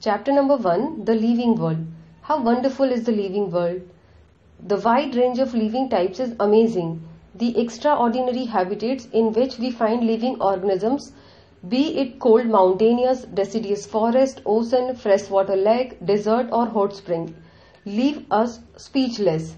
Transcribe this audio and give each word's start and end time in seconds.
Chapter 0.00 0.30
number 0.30 0.56
1 0.56 1.06
The 1.06 1.14
Living 1.16 1.56
World. 1.56 1.84
How 2.20 2.40
wonderful 2.40 2.92
is 2.92 3.02
the 3.02 3.10
living 3.10 3.50
world! 3.50 3.80
The 4.64 4.76
wide 4.76 5.16
range 5.16 5.40
of 5.40 5.54
living 5.54 5.88
types 5.88 6.20
is 6.20 6.36
amazing. 6.38 7.02
The 7.34 7.58
extraordinary 7.60 8.44
habitats 8.44 9.08
in 9.12 9.32
which 9.32 9.58
we 9.58 9.72
find 9.72 10.06
living 10.06 10.40
organisms, 10.40 11.10
be 11.68 11.98
it 11.98 12.20
cold 12.20 12.46
mountainous, 12.46 13.22
deciduous 13.24 13.86
forest, 13.86 14.40
ocean, 14.46 14.94
freshwater 14.94 15.56
lake, 15.56 15.98
desert, 16.06 16.46
or 16.52 16.66
hot 16.66 16.94
spring, 16.94 17.34
leave 17.84 18.24
us 18.30 18.60
speechless. 18.76 19.56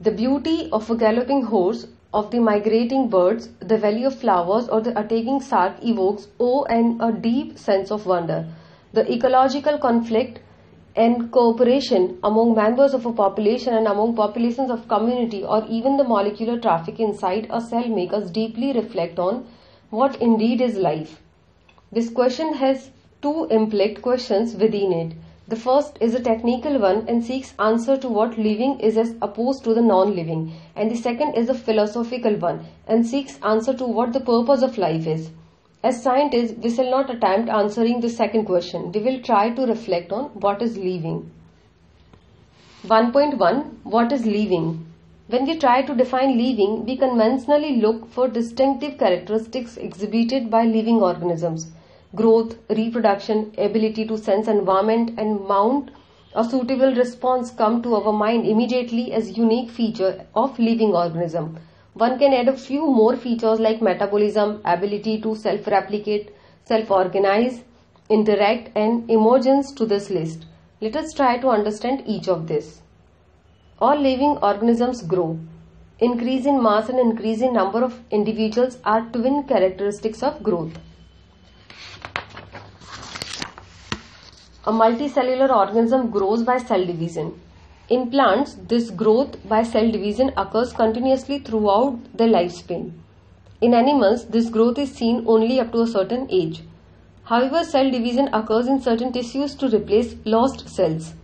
The 0.00 0.10
beauty 0.10 0.68
of 0.72 0.90
a 0.90 0.96
galloping 0.96 1.44
horse, 1.44 1.86
of 2.12 2.32
the 2.32 2.40
migrating 2.40 3.06
birds, 3.06 3.50
the 3.60 3.78
valley 3.78 4.02
of 4.02 4.16
flowers, 4.16 4.68
or 4.68 4.80
the 4.80 4.98
attacking 4.98 5.40
shark 5.42 5.74
evokes 5.80 6.26
awe 6.40 6.64
and 6.64 7.00
a 7.00 7.12
deep 7.12 7.56
sense 7.56 7.92
of 7.92 8.04
wonder. 8.04 8.48
The 8.92 9.10
ecological 9.12 9.78
conflict 9.78 10.40
and 10.96 11.30
cooperation 11.30 12.18
among 12.24 12.56
members 12.56 12.92
of 12.92 13.06
a 13.06 13.12
population 13.12 13.72
and 13.74 13.86
among 13.86 14.16
populations 14.16 14.68
of 14.70 14.88
community 14.88 15.44
or 15.44 15.64
even 15.68 15.96
the 15.96 16.02
molecular 16.02 16.58
traffic 16.58 16.98
inside 16.98 17.46
a 17.50 17.60
cell 17.60 17.86
make 17.86 18.12
us 18.12 18.30
deeply 18.30 18.72
reflect 18.72 19.20
on 19.20 19.46
what 19.90 20.20
indeed 20.20 20.60
is 20.60 20.76
life. 20.76 21.22
This 21.92 22.10
question 22.10 22.54
has 22.54 22.90
two 23.22 23.46
implicit 23.50 24.02
questions 24.02 24.54
within 24.56 24.92
it. 24.92 25.12
The 25.46 25.56
first 25.56 25.96
is 26.00 26.14
a 26.14 26.20
technical 26.20 26.78
one 26.78 27.06
and 27.08 27.24
seeks 27.24 27.54
answer 27.60 27.96
to 27.96 28.08
what 28.08 28.38
living 28.38 28.80
is 28.80 28.96
as 28.96 29.14
opposed 29.22 29.62
to 29.64 29.74
the 29.74 29.82
non-living. 29.82 30.52
And 30.74 30.90
the 30.90 30.96
second 30.96 31.34
is 31.34 31.48
a 31.48 31.54
philosophical 31.54 32.36
one 32.36 32.66
and 32.88 33.06
seeks 33.06 33.38
answer 33.42 33.74
to 33.74 33.84
what 33.84 34.12
the 34.12 34.20
purpose 34.20 34.62
of 34.62 34.78
life 34.78 35.06
is. 35.06 35.30
As 35.82 36.02
scientists, 36.02 36.54
we 36.62 36.70
shall 36.70 36.90
not 36.90 37.08
attempt 37.08 37.48
answering 37.48 38.00
the 38.00 38.08
second 38.08 38.44
question. 38.44 38.92
We 38.92 39.00
will 39.00 39.20
try 39.22 39.50
to 39.50 39.66
reflect 39.66 40.12
on 40.12 40.24
what 40.44 40.60
is 40.60 40.76
living. 40.76 41.30
1.1 42.86 43.64
What 43.84 44.12
is 44.12 44.26
living? 44.26 44.86
When 45.28 45.46
we 45.46 45.58
try 45.58 45.82
to 45.82 45.94
define 45.94 46.36
living, 46.36 46.84
we 46.84 46.96
conventionally 46.96 47.76
look 47.76 48.08
for 48.10 48.28
distinctive 48.28 48.98
characteristics 48.98 49.76
exhibited 49.76 50.50
by 50.50 50.64
living 50.64 51.00
organisms 51.00 51.70
growth, 52.14 52.56
reproduction, 52.68 53.52
ability 53.56 54.04
to 54.06 54.18
sense 54.18 54.48
environment 54.48 55.12
and 55.16 55.46
mount 55.46 55.90
a 56.34 56.44
suitable 56.44 56.94
response 56.94 57.50
come 57.50 57.82
to 57.82 57.94
our 57.94 58.12
mind 58.12 58.46
immediately 58.46 59.12
as 59.12 59.36
unique 59.36 59.70
feature 59.70 60.26
of 60.34 60.58
living 60.58 60.94
organism. 60.94 61.58
One 61.94 62.18
can 62.18 62.32
add 62.32 62.48
a 62.48 62.56
few 62.56 62.86
more 62.86 63.16
features 63.16 63.58
like 63.58 63.82
metabolism, 63.82 64.60
ability 64.64 65.20
to 65.22 65.34
self-replicate, 65.34 66.34
self-organize, 66.64 67.62
interact 68.08 68.70
and 68.76 69.10
emergence 69.10 69.72
to 69.72 69.86
this 69.86 70.08
list. 70.08 70.46
Let 70.80 70.96
us 70.96 71.12
try 71.12 71.38
to 71.38 71.48
understand 71.48 72.04
each 72.06 72.28
of 72.28 72.46
this. 72.46 72.80
All 73.80 73.98
living 73.98 74.38
organisms 74.42 75.02
grow. 75.02 75.38
Increase 75.98 76.46
in 76.46 76.62
mass 76.62 76.88
and 76.88 76.98
increase 76.98 77.42
in 77.42 77.52
number 77.54 77.82
of 77.84 78.00
individuals 78.10 78.78
are 78.84 79.02
twin 79.12 79.42
characteristics 79.44 80.22
of 80.22 80.42
growth. 80.42 80.72
A 84.64 84.72
multicellular 84.72 85.50
organism 85.54 86.10
grows 86.10 86.42
by 86.42 86.58
cell 86.58 86.84
division. 86.84 87.40
In 87.90 88.08
plants, 88.08 88.56
this 88.68 88.88
growth 88.88 89.36
by 89.48 89.64
cell 89.64 89.90
division 89.90 90.32
occurs 90.36 90.72
continuously 90.72 91.40
throughout 91.40 91.98
their 92.16 92.28
lifespan. 92.28 92.92
In 93.60 93.74
animals, 93.74 94.26
this 94.26 94.48
growth 94.48 94.78
is 94.78 94.92
seen 94.92 95.24
only 95.26 95.58
up 95.58 95.72
to 95.72 95.80
a 95.80 95.88
certain 95.88 96.28
age. 96.30 96.62
However, 97.24 97.64
cell 97.64 97.90
division 97.90 98.28
occurs 98.32 98.68
in 98.68 98.80
certain 98.80 99.10
tissues 99.10 99.56
to 99.56 99.68
replace 99.68 100.14
lost 100.24 100.68
cells. 100.68 101.14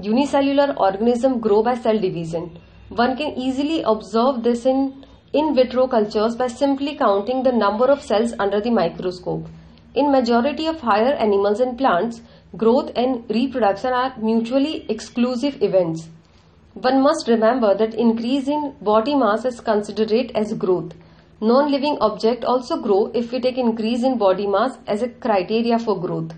Unicellular 0.00 0.74
organisms 0.76 1.40
grow 1.40 1.62
by 1.62 1.76
cell 1.76 2.00
division. 2.00 2.58
One 2.88 3.16
can 3.16 3.38
easily 3.38 3.82
observe 3.82 4.42
this 4.42 4.66
in 4.66 5.04
in 5.32 5.54
vitro 5.54 5.86
cultures 5.86 6.34
by 6.34 6.48
simply 6.48 6.96
counting 6.96 7.44
the 7.44 7.52
number 7.52 7.86
of 7.86 8.02
cells 8.02 8.34
under 8.40 8.60
the 8.60 8.70
microscope. 8.70 9.46
In 9.92 10.12
majority 10.12 10.66
of 10.66 10.80
higher 10.80 11.14
animals 11.14 11.58
and 11.58 11.76
plants, 11.76 12.22
growth 12.56 12.92
and 12.94 13.24
reproduction 13.28 13.92
are 13.92 14.14
mutually 14.18 14.86
exclusive 14.88 15.60
events. 15.60 16.08
One 16.74 17.02
must 17.02 17.26
remember 17.26 17.76
that 17.76 17.94
increase 17.94 18.46
in 18.46 18.76
body 18.80 19.16
mass 19.16 19.44
is 19.44 19.60
considered 19.60 20.30
as 20.36 20.52
growth. 20.54 20.92
Non-living 21.40 21.98
objects 22.00 22.44
also 22.46 22.80
grow 22.80 23.10
if 23.14 23.32
we 23.32 23.40
take 23.40 23.58
increase 23.58 24.04
in 24.04 24.16
body 24.16 24.46
mass 24.46 24.78
as 24.86 25.02
a 25.02 25.08
criteria 25.08 25.78
for 25.80 26.00
growth. 26.00 26.34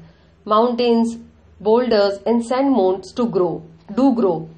Mountains, 0.46 1.18
boulders 1.60 2.20
and 2.24 2.42
sand 2.42 2.70
mounds 2.72 3.12
to 3.12 3.26
grow, 3.28 3.62
do 3.94 4.14
grow. 4.14 4.48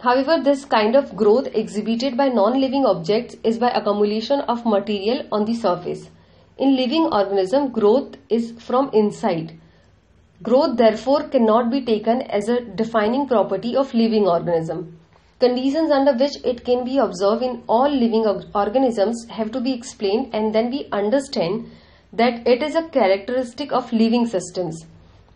However, 0.00 0.42
this 0.42 0.66
kind 0.66 0.94
of 0.94 1.16
growth 1.16 1.48
exhibited 1.54 2.18
by 2.18 2.28
non-living 2.28 2.84
objects 2.84 3.36
is 3.42 3.58
by 3.58 3.70
accumulation 3.70 4.40
of 4.40 4.66
material 4.66 5.26
on 5.32 5.46
the 5.46 5.54
surface. 5.54 6.10
In 6.58 6.74
living 6.74 7.04
organism, 7.12 7.68
growth 7.68 8.16
is 8.30 8.52
from 8.52 8.88
inside. 8.94 9.58
Growth 10.42 10.78
therefore 10.78 11.24
cannot 11.24 11.70
be 11.70 11.82
taken 11.82 12.22
as 12.22 12.48
a 12.48 12.62
defining 12.62 13.28
property 13.28 13.76
of 13.76 13.92
living 13.92 14.26
organism. 14.26 14.98
Conditions 15.38 15.90
under 15.90 16.14
which 16.14 16.36
it 16.44 16.64
can 16.64 16.82
be 16.82 16.96
observed 16.96 17.42
in 17.42 17.62
all 17.68 17.90
living 17.90 18.24
organisms 18.54 19.26
have 19.28 19.52
to 19.52 19.60
be 19.60 19.74
explained 19.74 20.30
and 20.32 20.54
then 20.54 20.70
we 20.70 20.88
understand 20.92 21.70
that 22.14 22.46
it 22.46 22.62
is 22.62 22.74
a 22.74 22.88
characteristic 22.88 23.70
of 23.70 23.92
living 23.92 24.26
systems. 24.26 24.86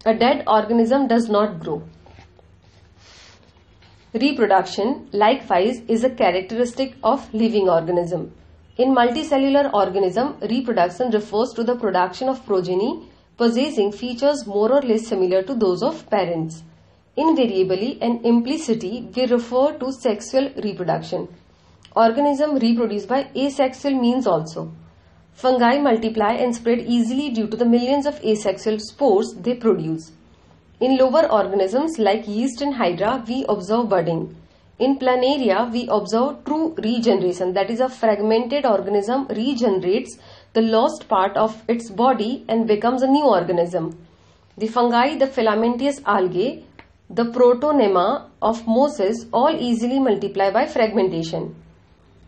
A 0.06 0.14
dead 0.14 0.42
organism 0.46 1.06
does 1.06 1.28
not 1.28 1.60
grow. 1.60 1.82
Reproduction, 4.14 5.10
likewise, 5.12 5.82
is 5.86 6.02
a 6.02 6.08
characteristic 6.08 6.96
of 7.04 7.32
living 7.34 7.68
organism. 7.68 8.32
In 8.76 8.94
multicellular 8.94 9.72
organism, 9.74 10.36
reproduction 10.40 11.10
refers 11.10 11.52
to 11.54 11.64
the 11.64 11.76
production 11.76 12.28
of 12.28 12.44
progeny 12.46 13.08
possessing 13.36 13.90
features 13.90 14.46
more 14.46 14.70
or 14.70 14.82
less 14.82 15.06
similar 15.06 15.42
to 15.42 15.54
those 15.54 15.82
of 15.82 16.08
parents. 16.10 16.62
Invariably 17.16 17.98
and 18.00 18.24
implicitly, 18.24 19.08
we 19.14 19.26
refer 19.26 19.72
to 19.78 19.92
sexual 19.92 20.50
reproduction. 20.62 21.26
Organism 21.96 22.56
reproduce 22.56 23.06
by 23.06 23.28
asexual 23.36 23.94
means 24.00 24.26
also. 24.26 24.72
Fungi 25.32 25.78
multiply 25.78 26.32
and 26.34 26.54
spread 26.54 26.80
easily 26.80 27.30
due 27.30 27.48
to 27.48 27.56
the 27.56 27.64
millions 27.64 28.06
of 28.06 28.22
asexual 28.22 28.78
spores 28.78 29.34
they 29.34 29.54
produce. 29.54 30.12
In 30.80 30.96
lower 30.96 31.30
organisms 31.30 31.98
like 31.98 32.28
yeast 32.28 32.62
and 32.62 32.74
hydra, 32.74 33.24
we 33.26 33.44
observe 33.48 33.88
budding. 33.88 34.36
In 34.80 34.96
planaria, 34.98 35.70
we 35.70 35.86
observe 35.90 36.42
true 36.46 36.74
regeneration, 36.82 37.52
that 37.52 37.68
is, 37.68 37.80
a 37.80 37.88
fragmented 37.90 38.64
organism 38.64 39.26
regenerates 39.28 40.16
the 40.54 40.62
lost 40.62 41.06
part 41.06 41.36
of 41.36 41.62
its 41.68 41.90
body 41.90 42.46
and 42.48 42.66
becomes 42.66 43.02
a 43.02 43.06
new 43.06 43.26
organism. 43.26 43.98
The 44.56 44.68
fungi, 44.68 45.18
the 45.18 45.26
filamentous 45.26 46.00
algae, 46.06 46.64
the 47.10 47.24
protonema 47.24 48.30
of 48.40 48.66
mosses 48.66 49.26
all 49.34 49.54
easily 49.54 49.98
multiply 49.98 50.50
by 50.50 50.64
fragmentation. 50.64 51.54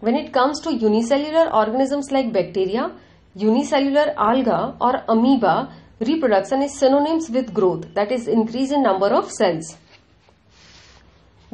When 0.01 0.15
it 0.15 0.35
comes 0.35 0.61
to 0.61 0.75
unicellular 0.75 1.55
organisms 1.55 2.11
like 2.11 2.35
bacteria, 2.35 2.93
unicellular 3.35 4.13
alga 4.19 4.77
or 4.79 5.03
amoeba, 5.09 5.73
reproduction 6.01 6.61
is 6.61 6.79
synonyms 6.79 7.31
with 7.31 7.55
growth, 7.55 7.95
that 7.95 8.13
is 8.13 8.29
increase 8.29 8.73
in 8.73 8.83
number 8.83 9.07
of 9.07 9.31
cells. 9.31 9.79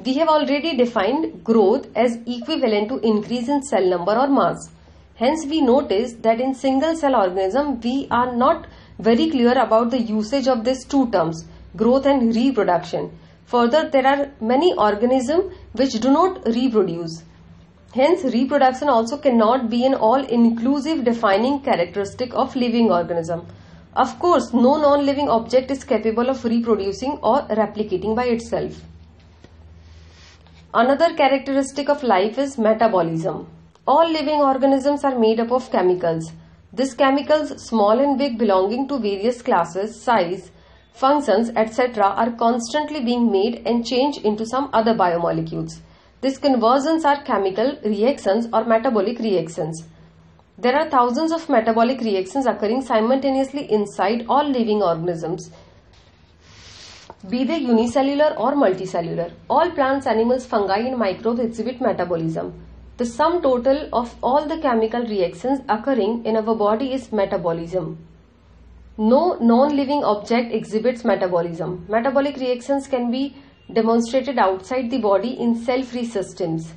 We 0.05 0.15
have 0.15 0.29
already 0.29 0.77
defined 0.77 1.43
growth 1.43 1.89
as 1.97 2.21
equivalent 2.25 2.89
to 2.91 3.01
increase 3.01 3.49
in 3.49 3.65
cell 3.65 3.85
number 3.85 4.13
or 4.13 4.29
mass. 4.29 4.71
Hence, 5.17 5.45
we 5.45 5.61
notice 5.61 6.13
that 6.21 6.41
in 6.41 6.55
single 6.55 6.95
cell 6.95 7.17
organism, 7.17 7.81
we 7.81 8.07
are 8.09 8.33
not 8.37 8.69
very 9.01 9.29
clear 9.29 9.59
about 9.59 9.91
the 9.91 10.01
usage 10.01 10.47
of 10.47 10.63
these 10.63 10.85
two 10.85 11.11
terms, 11.11 11.47
growth 11.75 12.07
and 12.07 12.33
reproduction. 12.37 13.11
Further, 13.47 13.89
there 13.91 14.07
are 14.07 14.31
many 14.41 14.73
organisms 14.75 15.53
which 15.73 15.95
do 15.95 16.13
not 16.13 16.47
reproduce. 16.47 17.25
Hence, 17.93 18.23
reproduction 18.23 18.89
also 18.89 19.17
cannot 19.17 19.69
be 19.69 19.85
an 19.85 19.95
all-inclusive 19.95 21.03
defining 21.03 21.59
characteristic 21.59 22.33
of 22.35 22.55
living 22.55 22.93
organism. 22.93 23.49
Of 23.97 24.17
course, 24.21 24.53
no 24.53 24.77
non-living 24.81 25.29
object 25.29 25.73
is 25.73 25.83
capable 25.83 26.31
of 26.31 26.45
reproducing 26.45 27.19
or 27.21 27.43
replicating 27.49 28.15
by 28.15 28.27
itself. 28.27 28.81
Another 30.75 31.15
characteristic 31.15 31.89
of 31.89 32.03
life 32.03 32.37
is 32.37 32.59
metabolism. 32.59 33.47
All 33.87 34.07
living 34.07 34.43
organisms 34.43 35.03
are 35.03 35.19
made 35.19 35.41
up 35.41 35.51
of 35.51 35.71
chemicals. 35.73 36.31
These 36.75 36.93
chemicals, 36.93 37.67
small 37.67 37.99
and 37.99 38.19
big 38.19 38.37
belonging 38.37 38.87
to 38.89 38.99
various 38.99 39.41
classes, 39.41 39.99
size, 39.99 40.51
functions, 40.93 41.51
etc. 41.57 42.05
are 42.05 42.33
constantly 42.33 43.03
being 43.03 43.33
made 43.33 43.63
and 43.65 43.87
changed 43.87 44.27
into 44.27 44.45
some 44.45 44.69
other 44.75 44.93
biomolecules. 44.93 45.81
These 46.21 46.37
conversions 46.37 47.07
are 47.07 47.23
chemical 47.23 47.79
reactions 47.83 48.47
or 48.53 48.67
metabolic 48.67 49.21
reactions. 49.21 49.87
There 50.59 50.77
are 50.77 50.91
thousands 50.91 51.33
of 51.33 51.49
metabolic 51.49 52.03
reactions 52.03 52.45
occurring 52.45 52.83
simultaneously 52.83 53.73
inside 53.73 54.27
all 54.29 54.47
living 54.47 54.83
organisms. 54.83 55.51
Be 57.27 57.43
they 57.43 57.59
unicellular 57.59 58.35
or 58.39 58.53
multicellular. 58.55 59.33
All 59.51 59.71
plants, 59.73 60.07
animals, 60.07 60.47
fungi, 60.47 60.79
and 60.79 60.97
microbes 60.97 61.41
exhibit 61.41 61.81
metabolism. 61.81 62.55
The 62.97 63.07
sum 63.07 63.43
total 63.43 63.89
of 63.93 64.15
all 64.23 64.47
the 64.47 64.59
chemical 64.61 65.03
reactions 65.03 65.61
occurring 65.69 66.25
in 66.25 66.37
our 66.37 66.55
body 66.55 66.93
is 66.93 67.11
metabolism. 67.13 67.99
No 68.97 69.37
non-living 69.41 70.05
object 70.05 70.53
exhibits 70.53 71.05
metabolism. 71.05 71.87
Metabolic 71.89 72.37
reactions 72.37 72.87
can 72.87 73.11
be 73.11 73.37
demonstrated 73.73 74.39
outside 74.39 74.91
the 74.91 74.99
body 74.99 75.39
in 75.41 75.55
cell-free 75.57 76.05
systems. 76.05 76.73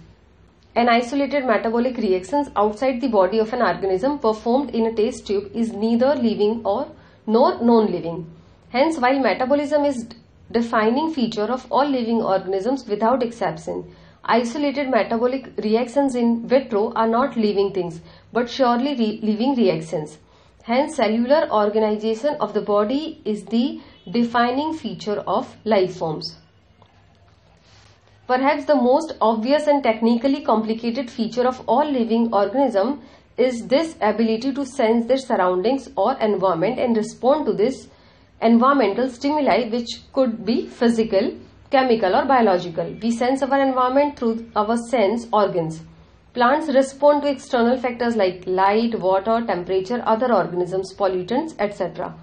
An 0.75 0.89
isolated 0.89 1.45
metabolic 1.45 1.97
reactions 1.97 2.49
outside 2.55 2.99
the 3.01 3.09
body 3.09 3.39
of 3.39 3.53
an 3.53 3.61
organism 3.61 4.19
performed 4.19 4.69
in 4.71 4.85
a 4.87 4.93
test 4.93 5.27
tube 5.27 5.51
is 5.53 5.71
neither 5.71 6.15
living 6.15 6.61
or 6.65 6.87
nor 7.27 7.61
non-living. 7.61 8.25
Hence, 8.69 8.97
while 8.97 9.19
metabolism 9.19 9.85
is 9.85 10.07
defining 10.51 11.13
feature 11.13 11.49
of 11.51 11.65
all 11.71 11.87
living 11.87 12.21
organisms 12.21 12.87
without 12.87 13.23
exception, 13.23 13.95
isolated 14.23 14.89
metabolic 14.89 15.49
reactions 15.63 16.15
in 16.15 16.47
vitro 16.47 16.91
are 16.93 17.07
not 17.07 17.37
living 17.37 17.73
things 17.73 18.01
but 18.31 18.49
surely 18.49 18.95
re 18.95 19.19
living 19.23 19.55
reactions. 19.55 20.17
Hence, 20.63 20.95
cellular 20.95 21.49
organization 21.51 22.35
of 22.39 22.53
the 22.53 22.61
body 22.61 23.21
is 23.25 23.45
the 23.45 23.81
defining 24.11 24.73
feature 24.73 25.23
of 25.27 25.55
life 25.65 25.97
forms. 25.97 26.35
Perhaps 28.27 28.65
the 28.65 28.75
most 28.75 29.15
obvious 29.19 29.67
and 29.67 29.83
technically 29.83 30.41
complicated 30.41 31.09
feature 31.09 31.47
of 31.47 31.63
all 31.67 31.89
living 31.89 32.33
organism 32.33 33.01
is 33.37 33.67
this 33.67 33.95
ability 34.01 34.53
to 34.53 34.65
sense 34.65 35.07
their 35.07 35.17
surroundings 35.17 35.89
or 35.97 36.13
environment 36.19 36.79
and 36.79 36.95
respond 36.95 37.45
to 37.45 37.53
this 37.53 37.87
environmental 38.41 39.09
stimuli 39.09 39.69
which 39.69 40.01
could 40.13 40.45
be 40.45 40.67
physical, 40.67 41.33
chemical 41.69 42.15
or 42.15 42.25
biological. 42.25 42.95
We 43.01 43.11
sense 43.11 43.41
our 43.43 43.61
environment 43.61 44.17
through 44.17 44.49
our 44.55 44.77
sense 44.77 45.27
organs. 45.31 45.81
Plants 46.33 46.69
respond 46.69 47.23
to 47.23 47.29
external 47.29 47.77
factors 47.77 48.15
like 48.15 48.43
light, 48.47 48.97
water, 48.99 49.45
temperature, 49.45 50.01
other 50.05 50.33
organisms, 50.33 50.93
pollutants, 50.93 51.53
etc. 51.59 52.13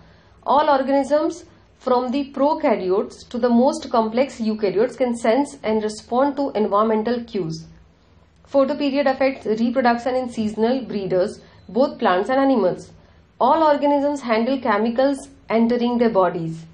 All 0.45 0.71
organisms 0.71 1.45
from 1.79 2.11
the 2.11 2.33
prokaryotes 2.33 3.29
to 3.29 3.39
the 3.39 3.49
most 3.49 3.91
complex 3.91 4.41
eukaryotes 4.41 4.97
can 4.97 5.15
sense 5.15 5.59
and 5.63 5.83
respond 5.83 6.37
to 6.37 6.51
environmental 6.55 7.23
cues. 7.25 7.67
Photoperiod 8.51 9.07
affects 9.07 9.47
reproduction 9.47 10.17
in 10.17 10.31
seasonal 10.31 10.81
breeders, 10.83 11.41
both 11.69 11.99
plants 11.99 12.31
and 12.31 12.41
animals. 12.41 12.91
All 13.39 13.63
organisms 13.63 14.23
handle 14.23 14.59
chemicals 14.59 15.29
entering 15.49 15.99
their 15.99 16.11
bodies. 16.11 16.65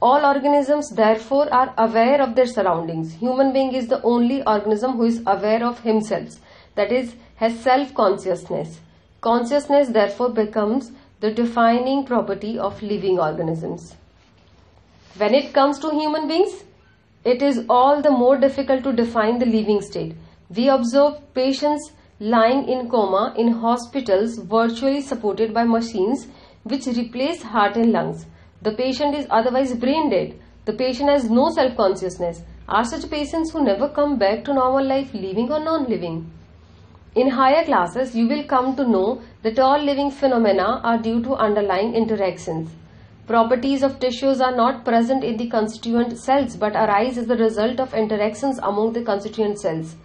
All 0.00 0.24
organisms 0.26 0.90
therefore 0.90 1.52
are 1.52 1.72
aware 1.78 2.20
of 2.20 2.34
their 2.34 2.46
surroundings. 2.46 3.14
Human 3.14 3.52
being 3.52 3.72
is 3.72 3.88
the 3.88 4.02
only 4.02 4.42
organism 4.46 4.92
who 4.92 5.04
is 5.04 5.22
aware 5.26 5.64
of 5.64 5.80
himself 5.80 6.40
that 6.74 6.92
is 6.92 7.14
has 7.36 7.58
self-consciousness. 7.60 8.80
Consciousness 9.20 9.88
therefore 9.88 10.30
becomes 10.30 10.92
the 11.20 11.30
defining 11.30 12.04
property 12.04 12.58
of 12.58 12.82
living 12.82 13.18
organisms. 13.18 13.94
When 15.16 15.34
it 15.34 15.52
comes 15.54 15.78
to 15.78 15.90
human 15.90 16.28
beings, 16.28 16.64
it 17.24 17.40
is 17.40 17.64
all 17.70 18.02
the 18.02 18.10
more 18.10 18.36
difficult 18.36 18.84
to 18.84 18.92
define 18.92 19.38
the 19.38 19.46
living 19.46 19.80
state. 19.80 20.14
We 20.54 20.68
observe 20.68 21.14
patients 21.34 21.92
lying 22.20 22.68
in 22.68 22.88
coma 22.90 23.34
in 23.36 23.48
hospitals 23.48 24.38
virtually 24.38 25.00
supported 25.00 25.54
by 25.54 25.64
machines 25.64 26.26
which 26.64 26.86
replace 26.86 27.42
heart 27.42 27.76
and 27.76 27.92
lungs. 27.92 28.26
The 28.62 28.72
patient 28.72 29.14
is 29.14 29.26
otherwise 29.30 29.74
brain 29.74 30.10
dead. 30.10 30.40
The 30.64 30.72
patient 30.72 31.10
has 31.10 31.30
no 31.30 31.50
self-consciousness. 31.50 32.42
Are 32.68 32.84
such 32.84 33.10
patients 33.10 33.52
who 33.52 33.62
never 33.62 33.88
come 33.88 34.18
back 34.18 34.44
to 34.44 34.54
normal 34.54 34.86
life 34.86 35.12
living 35.12 35.52
or 35.52 35.60
non-living? 35.60 36.30
In 37.14 37.28
higher 37.30 37.64
classes, 37.64 38.16
you 38.16 38.26
will 38.26 38.44
come 38.44 38.74
to 38.76 38.88
know 38.88 39.20
that 39.42 39.58
all 39.58 39.80
living 39.80 40.10
phenomena 40.10 40.80
are 40.82 40.98
due 40.98 41.22
to 41.22 41.34
underlying 41.34 41.94
interactions. 41.94 42.70
Properties 43.26 43.82
of 43.82 44.00
tissues 44.00 44.40
are 44.40 44.56
not 44.56 44.84
present 44.84 45.22
in 45.22 45.36
the 45.36 45.48
constituent 45.48 46.18
cells 46.18 46.56
but 46.56 46.74
arise 46.74 47.16
as 47.16 47.26
the 47.26 47.36
result 47.36 47.78
of 47.80 47.94
interactions 47.94 48.58
among 48.58 48.94
the 48.94 49.02
constituent 49.02 49.58
cells. 49.58 49.96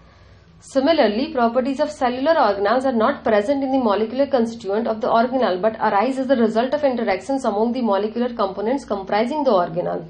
Similarly, 0.61 1.31
properties 1.31 1.79
of 1.79 1.89
cellular 1.89 2.33
organelles 2.35 2.83
are 2.83 2.91
not 2.91 3.23
present 3.23 3.63
in 3.63 3.71
the 3.71 3.77
molecular 3.77 4.27
constituent 4.27 4.87
of 4.87 4.99
the 4.99 5.07
organelle 5.07 5.61
but 5.61 5.77
arise 5.77 6.19
as 6.19 6.27
the 6.27 6.35
result 6.35 6.73
of 6.73 6.83
interactions 6.83 7.45
among 7.45 7.71
the 7.71 7.81
molecular 7.81 8.33
components 8.33 8.83
comprising 8.83 9.45
the 9.45 9.51
organelle. 9.51 10.05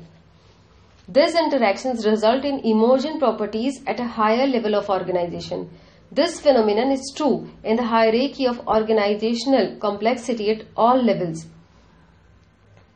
These 1.07 1.35
interactions 1.35 2.05
result 2.05 2.45
in 2.45 2.65
emergent 2.65 3.19
properties 3.19 3.81
at 3.85 3.99
a 3.99 4.07
higher 4.07 4.47
level 4.47 4.75
of 4.75 4.89
organization. 4.89 5.69
This 6.11 6.39
phenomenon 6.39 6.91
is 6.91 7.13
true 7.15 7.47
in 7.63 7.75
the 7.75 7.85
hierarchy 7.85 8.47
of 8.47 8.67
organizational 8.67 9.77
complexity 9.77 10.49
at 10.49 10.65
all 10.75 10.99
levels. 10.99 11.45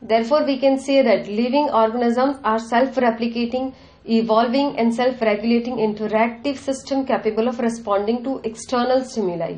Therefore, 0.02 0.44
we 0.44 0.58
can 0.58 0.78
say 0.78 1.02
that 1.02 1.28
living 1.28 1.70
organisms 1.72 2.36
are 2.42 2.58
self-replicating, 2.58 3.74
evolving 4.06 4.78
and 4.78 4.94
self-regulating 4.94 5.76
interactive 5.76 6.58
system 6.58 7.06
capable 7.06 7.48
of 7.48 7.58
responding 7.58 8.22
to 8.22 8.40
external 8.44 9.02
stimuli. 9.02 9.56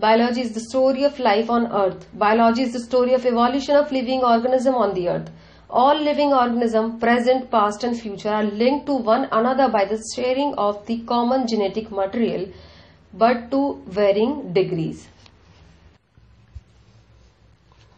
Biology 0.00 0.40
is 0.40 0.52
the 0.52 0.60
story 0.60 1.04
of 1.04 1.18
life 1.18 1.48
on 1.50 1.72
earth. 1.72 2.06
Biology 2.14 2.62
is 2.62 2.72
the 2.72 2.80
story 2.80 3.14
of 3.14 3.24
evolution 3.24 3.76
of 3.76 3.92
living 3.92 4.20
organism 4.20 4.74
on 4.74 4.94
the 4.94 5.08
earth. 5.08 5.30
All 5.70 5.96
living 5.96 6.32
organisms, 6.32 7.00
present, 7.00 7.50
past 7.50 7.84
and 7.84 7.98
future 7.98 8.30
are 8.30 8.44
linked 8.44 8.86
to 8.86 8.94
one 8.94 9.28
another 9.30 9.68
by 9.68 9.84
the 9.84 10.02
sharing 10.14 10.54
of 10.54 10.86
the 10.86 11.00
common 11.00 11.46
genetic 11.46 11.90
material 11.90 12.48
but 13.12 13.50
to 13.50 13.82
varying 13.86 14.52
degrees. 14.52 15.08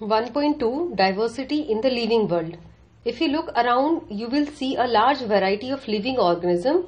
1.2 0.01 0.97
Diversity 0.97 1.61
in 1.61 1.81
the 1.81 1.91
living 1.91 2.27
world. 2.27 2.57
If 3.03 3.21
you 3.21 3.29
look 3.29 3.49
around, 3.57 4.03
you 4.11 4.29
will 4.29 4.47
see 4.47 4.77
a 4.77 4.87
large 4.87 5.21
variety 5.21 5.71
of 5.71 5.89
living 5.89 6.19
organisms, 6.19 6.87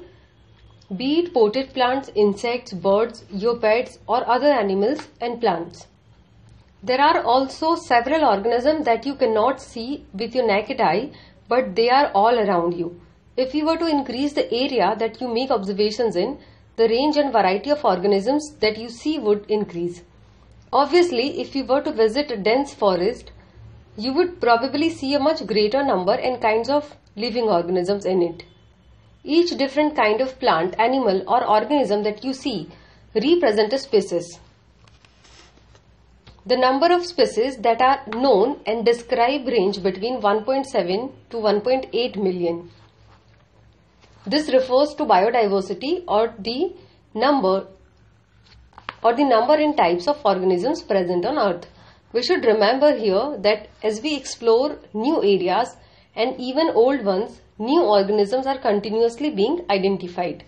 be 0.95 1.19
it 1.19 1.33
potted 1.33 1.73
plants, 1.73 2.11
insects, 2.13 2.71
birds, 2.71 3.23
eupets, 3.33 3.97
or 4.07 4.27
other 4.29 4.51
animals 4.51 5.07
and 5.19 5.41
plants. 5.41 5.87
There 6.83 7.01
are 7.01 7.23
also 7.23 7.75
several 7.75 8.25
organisms 8.25 8.85
that 8.85 9.05
you 9.07 9.15
cannot 9.15 9.59
see 9.59 10.05
with 10.13 10.35
your 10.35 10.45
naked 10.45 10.81
eye, 10.81 11.11
but 11.47 11.75
they 11.75 11.89
are 11.89 12.11
all 12.13 12.37
around 12.37 12.77
you. 12.77 13.01
If 13.35 13.55
you 13.55 13.65
were 13.65 13.77
to 13.77 13.87
increase 13.87 14.33
the 14.33 14.53
area 14.53 14.95
that 14.99 15.19
you 15.19 15.27
make 15.27 15.49
observations 15.49 16.15
in, 16.15 16.37
the 16.75 16.87
range 16.87 17.17
and 17.17 17.31
variety 17.31 17.71
of 17.71 17.83
organisms 17.83 18.55
that 18.59 18.77
you 18.77 18.89
see 18.89 19.17
would 19.17 19.49
increase. 19.49 20.03
Obviously, 20.71 21.41
if 21.41 21.55
you 21.55 21.65
were 21.65 21.81
to 21.81 21.91
visit 21.91 22.29
a 22.29 22.37
dense 22.37 22.73
forest, 22.73 23.31
you 23.95 24.13
would 24.13 24.39
probably 24.41 24.89
see 24.89 25.13
a 25.13 25.19
much 25.19 25.45
greater 25.45 25.83
number 25.83 26.13
and 26.13 26.41
kinds 26.41 26.69
of 26.69 26.95
living 27.15 27.45
organisms 27.45 28.05
in 28.05 28.21
it. 28.21 28.43
Each 29.23 29.55
different 29.57 29.95
kind 29.95 30.19
of 30.19 30.39
plant, 30.39 30.75
animal 30.79 31.23
or 31.27 31.45
organism 31.45 32.03
that 32.03 32.23
you 32.23 32.33
see 32.33 32.69
represent 33.15 33.71
a 33.71 33.77
species. 33.77 34.39
The 36.45 36.57
number 36.57 36.91
of 36.91 37.05
species 37.05 37.57
that 37.57 37.81
are 37.81 38.01
known 38.07 38.59
and 38.65 38.85
described 38.85 39.47
range 39.47 39.81
between 39.81 40.19
1.7 40.21 41.11
to 41.29 41.37
1.8 41.37 42.15
million. 42.17 42.69
This 44.25 44.51
refers 44.51 44.93
to 44.95 45.05
biodiversity 45.05 46.03
or 46.07 46.33
the 46.37 46.73
number 47.13 47.67
or 49.03 49.13
the 49.13 49.23
number 49.23 49.53
and 49.53 49.77
types 49.77 50.07
of 50.07 50.19
organisms 50.25 50.81
present 50.81 51.25
on 51.25 51.37
earth. 51.37 51.67
We 52.13 52.21
should 52.21 52.45
remember 52.45 52.95
here 52.95 53.37
that 53.39 53.69
as 53.81 54.01
we 54.01 54.15
explore 54.15 54.77
new 54.93 55.17
areas 55.17 55.75
and 56.15 56.39
even 56.39 56.69
old 56.69 57.03
ones, 57.03 57.41
new 57.57 57.81
organisms 57.81 58.45
are 58.45 58.59
continuously 58.59 59.31
being 59.31 59.65
identified. 59.69 60.43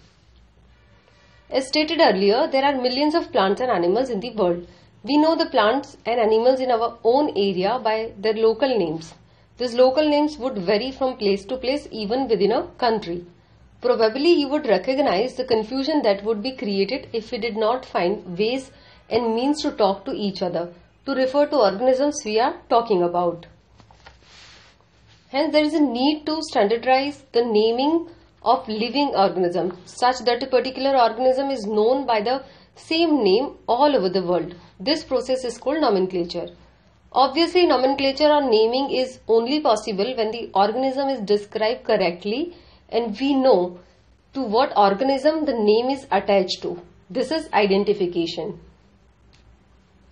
As 1.49 1.67
stated 1.67 1.99
earlier, 2.01 2.47
there 2.47 2.63
are 2.63 2.79
millions 2.79 3.15
of 3.15 3.31
plants 3.31 3.61
and 3.61 3.71
animals 3.71 4.11
in 4.11 4.19
the 4.19 4.31
world. 4.31 4.67
We 5.03 5.17
know 5.17 5.35
the 5.35 5.47
plants 5.47 5.97
and 6.05 6.19
animals 6.19 6.59
in 6.59 6.69
our 6.69 6.99
own 7.03 7.29
area 7.35 7.79
by 7.79 8.13
their 8.17 8.33
local 8.33 8.69
names. 8.69 9.15
These 9.57 9.73
local 9.73 10.07
names 10.07 10.37
would 10.37 10.57
vary 10.57 10.91
from 10.91 11.17
place 11.17 11.45
to 11.45 11.57
place 11.57 11.87
even 11.91 12.27
within 12.27 12.51
a 12.51 12.67
country. 12.77 13.25
Probably 13.81 14.33
you 14.33 14.49
would 14.49 14.67
recognize 14.67 15.35
the 15.35 15.45
confusion 15.45 16.01
that 16.03 16.23
would 16.23 16.43
be 16.43 16.55
created 16.55 17.07
if 17.13 17.31
we 17.31 17.37
did 17.37 17.55
not 17.55 17.85
find 17.85 18.37
ways 18.37 18.71
and 19.09 19.35
means 19.35 19.61
to 19.61 19.71
talk 19.71 20.05
to 20.05 20.11
each 20.11 20.41
other, 20.41 20.73
to 21.05 21.13
refer 21.13 21.45
to 21.47 21.57
organisms 21.57 22.21
we 22.25 22.39
are 22.39 22.55
talking 22.69 23.03
about. 23.03 23.45
Hence, 25.29 25.51
there 25.51 25.63
is 25.63 25.73
a 25.73 25.79
need 25.79 26.25
to 26.25 26.41
standardize 26.41 27.23
the 27.31 27.43
naming 27.43 28.07
of 28.41 28.67
living 28.67 29.09
organism 29.15 29.77
such 29.85 30.19
that 30.25 30.43
a 30.43 30.47
particular 30.47 30.95
organism 30.97 31.49
is 31.49 31.65
known 31.65 32.05
by 32.05 32.21
the 32.21 32.43
same 32.75 33.23
name 33.23 33.55
all 33.67 33.95
over 33.95 34.09
the 34.09 34.23
world. 34.23 34.55
This 34.79 35.03
process 35.03 35.43
is 35.43 35.57
called 35.57 35.81
nomenclature. 35.81 36.47
Obviously, 37.11 37.65
nomenclature 37.65 38.27
or 38.27 38.41
naming 38.41 38.91
is 38.91 39.19
only 39.27 39.61
possible 39.61 40.13
when 40.15 40.31
the 40.31 40.51
organism 40.53 41.09
is 41.09 41.21
described 41.21 41.85
correctly 41.85 42.55
and 42.89 43.17
we 43.19 43.33
know 43.33 43.79
to 44.33 44.41
what 44.41 44.77
organism 44.77 45.45
the 45.45 45.53
name 45.53 45.89
is 45.89 46.05
attached 46.11 46.61
to. 46.61 46.81
This 47.09 47.31
is 47.31 47.49
identification. 47.53 48.59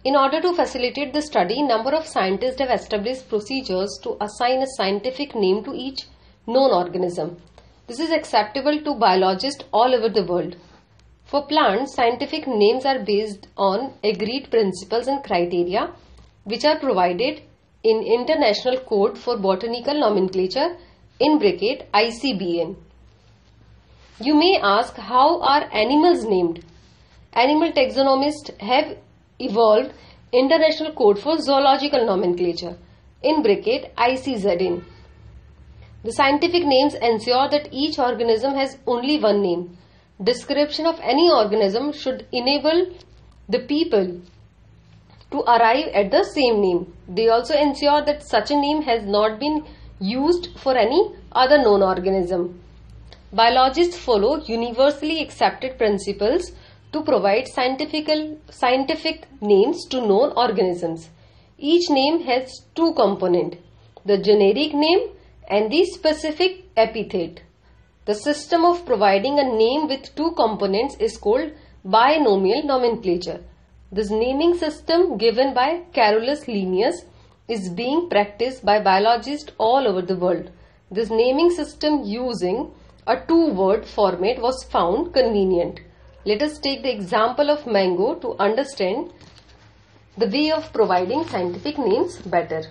In 0.05 0.17
order 0.17 0.41
to 0.41 0.53
facilitate 0.53 1.13
the 1.13 1.21
study, 1.21 1.61
number 1.61 1.91
of 1.91 2.05
scientists 2.05 2.59
have 2.59 2.69
established 2.69 3.29
procedures 3.29 3.97
to 4.03 4.17
assign 4.19 4.61
a 4.61 4.67
scientific 4.75 5.33
name 5.33 5.63
to 5.63 5.73
each 5.73 6.07
known 6.45 6.71
organism. 6.71 7.37
This 7.87 8.01
is 8.01 8.11
acceptable 8.11 8.81
to 8.81 8.95
biologists 8.95 9.63
all 9.71 9.95
over 9.95 10.09
the 10.09 10.25
world. 10.25 10.57
For 11.23 11.45
plants, 11.45 11.95
scientific 11.95 12.45
names 12.47 12.85
are 12.85 12.99
based 12.99 13.47
on 13.55 13.93
agreed 14.03 14.51
principles 14.51 15.07
and 15.07 15.23
criteria 15.23 15.93
which 16.43 16.65
are 16.65 16.79
provided 16.79 17.41
in 17.83 18.03
International 18.03 18.79
Code 18.79 19.17
for 19.17 19.37
Botanical 19.37 19.97
Nomenclature 19.97 20.75
in 21.21 21.39
bracket 21.39 21.89
ICBN. 21.93 22.75
You 24.19 24.35
may 24.35 24.59
ask 24.61 24.97
how 24.97 25.41
are 25.41 25.69
animals 25.71 26.25
named? 26.25 26.65
Animal 27.31 27.71
taxonomists 27.71 28.59
have 28.59 28.97
evolved 29.45 29.93
International 30.31 30.93
Code 30.93 31.19
for 31.19 31.37
Zoological 31.37 32.05
Nomenclature 32.05 32.77
in 33.21 33.43
bracket 33.43 33.95
ICZN. 33.95 34.83
The 36.03 36.11
scientific 36.11 36.65
names 36.65 36.95
ensure 36.95 37.49
that 37.49 37.69
each 37.71 37.97
organism 37.97 38.55
has 38.55 38.77
only 38.85 39.19
one 39.19 39.41
name. 39.41 39.77
Description 40.21 40.85
of 40.85 40.99
any 41.01 41.29
organism 41.31 41.93
should 41.93 42.27
enable 42.31 42.87
the 43.47 43.59
people 43.59 44.19
to 45.31 45.39
arrive 45.41 45.87
at 45.93 46.11
the 46.11 46.23
same 46.23 46.61
name. 46.61 46.93
They 47.07 47.29
also 47.29 47.55
ensure 47.55 48.03
that 48.05 48.23
such 48.23 48.51
a 48.51 48.59
name 48.59 48.81
has 48.81 49.05
not 49.05 49.39
been 49.39 49.65
used 49.99 50.49
for 50.57 50.75
any 50.77 51.15
other 51.31 51.57
known 51.57 51.81
organism. 51.81 52.59
Biologists 53.31 53.97
follow 53.97 54.43
universally 54.43 55.21
accepted 55.21 55.77
principles 55.77 56.51
to 56.93 57.01
provide 57.03 57.47
scientific, 57.47 58.09
scientific 58.49 59.27
names 59.41 59.85
to 59.89 59.99
known 59.99 60.31
organisms. 60.37 61.09
Each 61.57 61.89
name 61.89 62.21
has 62.23 62.51
two 62.75 62.93
components, 62.93 63.57
the 64.05 64.17
generic 64.17 64.73
name 64.73 65.09
and 65.47 65.71
the 65.71 65.85
specific 65.85 66.65
epithet. 66.77 67.41
The 68.05 68.15
system 68.15 68.65
of 68.65 68.85
providing 68.85 69.39
a 69.39 69.43
name 69.43 69.87
with 69.87 70.13
two 70.15 70.31
components 70.31 70.95
is 70.99 71.17
called 71.17 71.51
binomial 71.85 72.63
nomenclature. 72.63 73.41
This 73.91 74.09
naming 74.09 74.57
system 74.57 75.17
given 75.17 75.53
by 75.53 75.83
Carolus 75.93 76.47
Linnaeus 76.47 77.05
is 77.47 77.69
being 77.69 78.09
practiced 78.09 78.65
by 78.65 78.81
biologists 78.81 79.51
all 79.57 79.87
over 79.87 80.01
the 80.01 80.15
world. 80.17 80.49
This 80.91 81.09
naming 81.09 81.49
system 81.49 82.03
using 82.03 82.71
a 83.05 83.17
two-word 83.27 83.85
format 83.85 84.41
was 84.41 84.63
found 84.63 85.13
convenient. 85.13 85.79
Let 86.25 86.41
us 86.41 86.57
take 86.57 86.83
the 86.83 86.91
example 86.91 87.49
of 87.49 87.67
mango 87.67 88.15
to 88.15 88.35
understand 88.39 89.11
the 90.17 90.27
way 90.27 90.51
of 90.51 90.71
providing 90.71 91.25
scientific 91.27 91.77
names 91.77 92.17
better. 92.17 92.63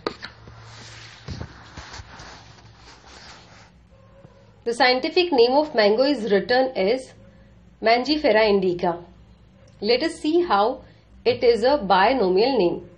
The 4.65 4.73
scientific 4.73 5.33
name 5.33 5.53
of 5.53 5.75
mango 5.75 6.05
is 6.05 6.31
written 6.31 6.71
as 6.77 7.13
Mangifera 7.83 8.49
indica. 8.49 9.05
Let 9.81 10.03
us 10.03 10.15
see 10.15 10.43
how 10.43 10.83
it 11.25 11.45
is 11.45 11.63
a 11.65 11.77
binomial 11.77 12.57
name. 12.57 12.89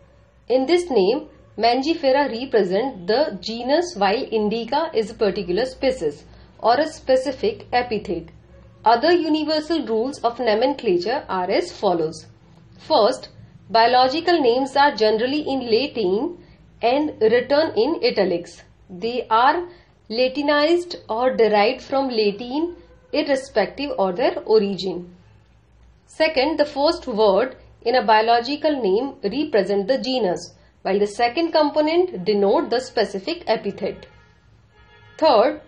In 0.48 0.66
this 0.66 0.90
name, 0.90 1.28
Mangifera 1.56 2.28
represent 2.30 3.06
the 3.06 3.38
genus 3.40 3.94
while 3.96 4.22
Indica 4.22 4.90
is 4.92 5.10
a 5.10 5.14
particular 5.14 5.64
species 5.64 6.24
or 6.58 6.78
a 6.78 6.86
specific 6.86 7.66
epithet. 7.72 8.33
Other 8.84 9.12
universal 9.12 9.86
rules 9.86 10.18
of 10.18 10.38
nomenclature 10.38 11.24
are 11.28 11.50
as 11.50 11.72
follows. 11.72 12.26
First, 12.78 13.30
biological 13.70 14.40
names 14.40 14.76
are 14.76 14.94
generally 14.94 15.40
in 15.40 15.60
Latin 15.70 16.38
and 16.82 17.20
written 17.20 17.72
in 17.76 18.00
italics. 18.04 18.62
They 18.90 19.26
are 19.28 19.66
Latinized 20.10 20.96
or 21.08 21.34
derived 21.34 21.80
from 21.80 22.10
Latin 22.10 22.76
irrespective 23.10 23.92
of 23.92 24.16
their 24.16 24.38
origin. 24.44 25.16
Second, 26.06 26.58
the 26.58 26.66
first 26.66 27.06
word 27.06 27.56
in 27.86 27.94
a 27.94 28.04
biological 28.04 28.82
name 28.82 29.14
represent 29.22 29.88
the 29.88 29.96
genus, 29.96 30.52
while 30.82 30.98
the 30.98 31.06
second 31.06 31.52
component 31.52 32.22
denote 32.26 32.68
the 32.68 32.80
specific 32.80 33.44
epithet. 33.46 34.06
Third, 35.16 35.62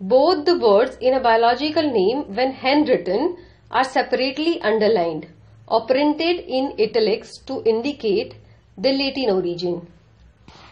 both 0.00 0.44
the 0.44 0.58
words 0.58 0.96
in 1.00 1.14
a 1.14 1.20
biological 1.20 1.82
name 1.82 2.34
when 2.34 2.52
handwritten 2.52 3.36
are 3.70 3.84
separately 3.84 4.60
underlined 4.60 5.26
or 5.66 5.86
printed 5.86 6.40
in 6.40 6.74
italics 6.78 7.38
to 7.46 7.62
indicate 7.64 8.34
the 8.76 8.92
Latin 8.92 9.30
origin. 9.30 9.86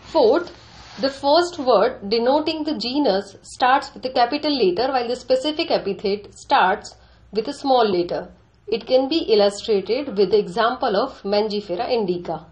Fourth, 0.02 0.52
the 1.00 1.08
first 1.08 1.58
word 1.58 2.10
denoting 2.10 2.64
the 2.64 2.76
genus 2.76 3.36
starts 3.42 3.94
with 3.94 4.04
a 4.04 4.10
capital 4.10 4.52
letter 4.52 4.92
while 4.92 5.08
the 5.08 5.16
specific 5.16 5.70
epithet 5.70 6.34
starts 6.34 6.96
with 7.32 7.48
a 7.48 7.52
small 7.54 7.88
letter. 7.88 8.28
It 8.66 8.86
can 8.86 9.08
be 9.08 9.18
illustrated 9.32 10.16
with 10.16 10.30
the 10.30 10.38
example 10.38 10.96
of 10.96 11.22
Mangifera 11.22 11.90
indica. 11.90 12.44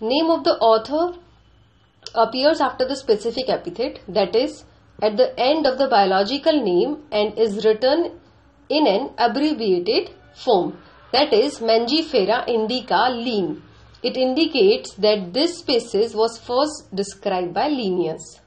Name 0.00 0.30
of 0.30 0.44
the 0.44 0.56
author 0.58 1.18
appears 2.14 2.60
after 2.60 2.86
the 2.86 2.96
specific 2.96 3.48
epithet 3.48 4.00
that 4.08 4.34
is 4.34 4.64
at 5.02 5.16
the 5.16 5.38
end 5.38 5.66
of 5.66 5.78
the 5.78 5.88
biological 5.88 6.62
name 6.62 6.98
and 7.10 7.38
is 7.38 7.64
written 7.64 8.12
in 8.68 8.86
an 8.86 9.10
abbreviated 9.18 10.10
form 10.34 10.76
that 11.12 11.32
is 11.32 11.58
Mangifera 11.58 12.46
indica 12.48 13.08
Linn. 13.10 13.62
It 14.02 14.16
indicates 14.16 14.94
that 14.94 15.32
this 15.32 15.58
species 15.58 16.14
was 16.14 16.38
first 16.38 16.94
described 16.94 17.52
by 17.52 17.68
Linnaeus. 17.68 18.40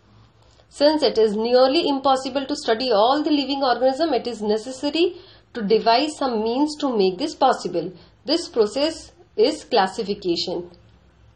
Since 0.70 1.04
it 1.04 1.18
is 1.18 1.36
nearly 1.36 1.88
impossible 1.88 2.46
to 2.46 2.56
study 2.56 2.92
all 2.92 3.22
the 3.22 3.30
living 3.32 3.62
organism, 3.64 4.14
it 4.14 4.28
is 4.28 4.42
necessary 4.42 5.18
to 5.54 5.62
devise 5.62 6.18
some 6.18 6.42
means 6.42 6.76
to 6.78 6.98
make 6.98 7.18
this 7.18 7.36
possible. 7.36 7.92
This 8.26 8.48
process 8.48 9.12
is 9.36 9.66
classification. 9.66 10.72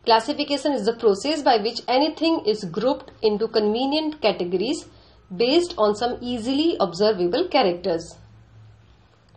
Classification 0.07 0.71
is 0.71 0.85
the 0.85 0.93
process 0.93 1.41
by 1.41 1.57
which 1.57 1.81
anything 1.85 2.39
is 2.45 2.63
grouped 2.63 3.11
into 3.21 3.45
convenient 3.49 4.21
categories 4.21 4.85
based 5.35 5.73
on 5.77 5.95
some 5.95 6.17
easily 6.21 6.77
observable 6.79 7.49
characters. 7.49 8.15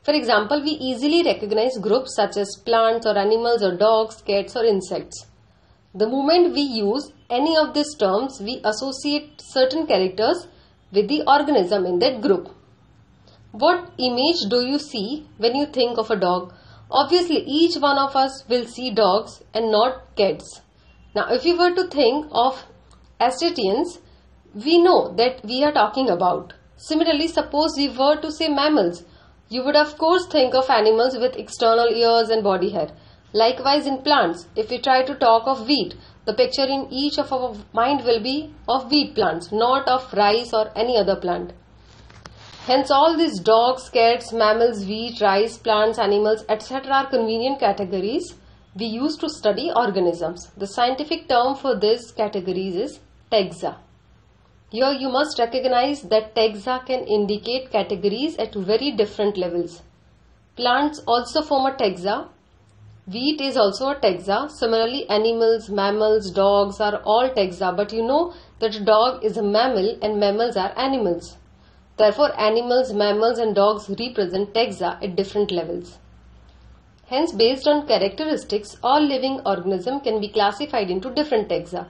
For 0.05 0.15
example, 0.15 0.63
we 0.63 0.71
easily 0.71 1.25
recognize 1.25 1.77
groups 1.77 2.15
such 2.15 2.37
as 2.37 2.63
plants 2.65 3.05
or 3.05 3.19
animals 3.19 3.65
or 3.65 3.77
dogs, 3.77 4.23
cats 4.23 4.55
or 4.55 4.65
insects. 4.65 5.27
The 5.93 6.09
moment 6.09 6.55
we 6.55 6.61
use 6.61 7.11
any 7.29 7.57
of 7.57 7.75
these 7.75 7.93
terms, 7.97 8.41
we 8.41 8.61
associate 8.63 9.43
certain 9.43 9.89
characters 9.89 10.47
with 10.93 11.09
the 11.09 11.25
organism 11.27 11.85
in 11.85 11.99
that 11.99 12.21
group. 12.21 12.49
What 13.51 13.91
image 13.99 14.49
do 14.49 14.65
you 14.65 14.79
see 14.79 15.27
when 15.39 15.57
you 15.57 15.67
think 15.67 15.99
of 15.99 16.13
a 16.13 16.17
dog? 16.17 16.55
Obviously, 16.91 17.45
each 17.47 17.77
one 17.77 17.99
of 17.99 18.17
us 18.17 18.45
will 18.49 18.67
see 18.67 18.91
dogs 18.91 19.43
and 19.55 19.71
not 19.71 20.17
cats. 20.17 20.61
Now, 21.15 21.29
if 21.33 21.45
you 21.45 21.57
were 21.57 21.71
to 21.75 21.87
think 21.89 22.27
of 22.33 22.65
cetaceans, 23.21 24.01
we 24.55 24.83
know 24.83 25.15
that 25.15 25.45
we 25.45 25.63
are 25.63 25.73
talking 25.73 26.09
about. 26.11 26.55
Similarly, 26.77 27.29
suppose 27.29 27.75
we 27.77 27.89
were 27.89 28.17
to 28.21 28.33
say 28.33 28.49
mammals, 28.49 29.05
you 29.49 29.65
would 29.65 29.77
of 29.77 29.99
course 29.99 30.27
think 30.27 30.55
of 30.55 30.71
animals 30.71 31.17
with 31.17 31.37
external 31.37 31.89
ears 31.89 32.31
and 32.31 32.43
body 32.43 32.71
hair. 32.71 32.91
Likewise 33.33 33.87
in 33.87 34.03
plants, 34.03 34.47
if 34.57 34.71
we 34.71 34.79
try 34.79 35.05
to 35.05 35.15
talk 35.15 35.47
of 35.47 35.67
wheat, 35.69 35.95
the 36.25 36.35
picture 36.35 36.65
in 36.65 36.89
each 36.91 37.19
of 37.19 37.33
our 37.33 37.55
mind 37.73 38.05
will 38.05 38.21
be 38.21 38.53
of 38.69 38.91
wheat 38.91 39.15
plants, 39.15 39.53
not 39.53 39.87
of 39.87 40.13
rice 40.15 40.53
or 40.53 40.71
any 40.75 40.97
other 40.97 41.17
plant. 41.17 41.53
Hence 42.71 42.89
all 42.89 43.17
these 43.17 43.41
dogs, 43.41 43.89
cats, 43.89 44.33
mammals, 44.33 44.85
wheat, 44.87 45.21
rice, 45.21 45.59
plants, 45.59 45.99
animals, 45.99 46.45
etc. 46.49 46.93
are 46.99 47.11
convenient 47.11 47.59
categories 47.59 48.37
we 48.77 48.87
use 48.87 49.17
to 49.17 49.29
study 49.29 49.73
organisms. 49.75 50.53
The 50.57 50.69
scientific 50.69 51.29
term 51.29 51.57
for 51.57 51.77
these 51.77 52.13
categories 52.13 52.77
is 52.77 53.01
taxa. 53.33 53.75
Here 54.71 54.93
you 54.93 55.09
must 55.09 55.41
recognize 55.41 56.03
that 56.03 56.37
taxa 56.37 56.87
can 56.87 57.01
indicate 57.09 57.73
categories 57.73 58.37
at 58.37 58.55
very 58.55 58.93
different 58.93 59.37
levels. 59.37 59.83
Plants 60.55 61.03
also 61.09 61.43
form 61.43 61.67
a 61.67 61.73
taxa 61.73 62.29
Wheat 63.09 63.41
is 63.41 63.57
also 63.57 63.89
a 63.89 63.97
taxa. 63.97 64.49
Similarly, 64.49 65.09
animals, 65.09 65.69
mammals, 65.69 66.31
dogs 66.31 66.81
are 66.81 67.03
all 67.03 67.31
taxa. 67.31 67.77
But 67.77 67.93
you 67.93 68.05
know 68.05 68.33
that 68.61 68.77
a 68.77 68.85
dog 68.85 69.25
is 69.25 69.37
a 69.37 69.43
mammal 69.43 69.99
and 70.03 70.21
mammals 70.21 70.57
are 70.57 70.73
animals. 70.79 71.37
Therefore, 72.01 72.33
animals, 72.41 72.95
mammals 72.95 73.39
and 73.39 73.55
dogs 73.55 73.91
represent 73.91 74.55
taxa 74.55 74.97
at 75.05 75.17
different 75.17 75.51
levels. 75.51 75.99
Hence, 77.09 77.31
based 77.31 77.69
on 77.69 77.87
characteristics, 77.87 78.79
all 78.83 79.03
living 79.03 79.43
organisms 79.45 80.01
can 80.05 80.19
be 80.19 80.29
classified 80.29 80.89
into 80.91 81.11
different 81.11 81.51
taxa. 81.51 81.89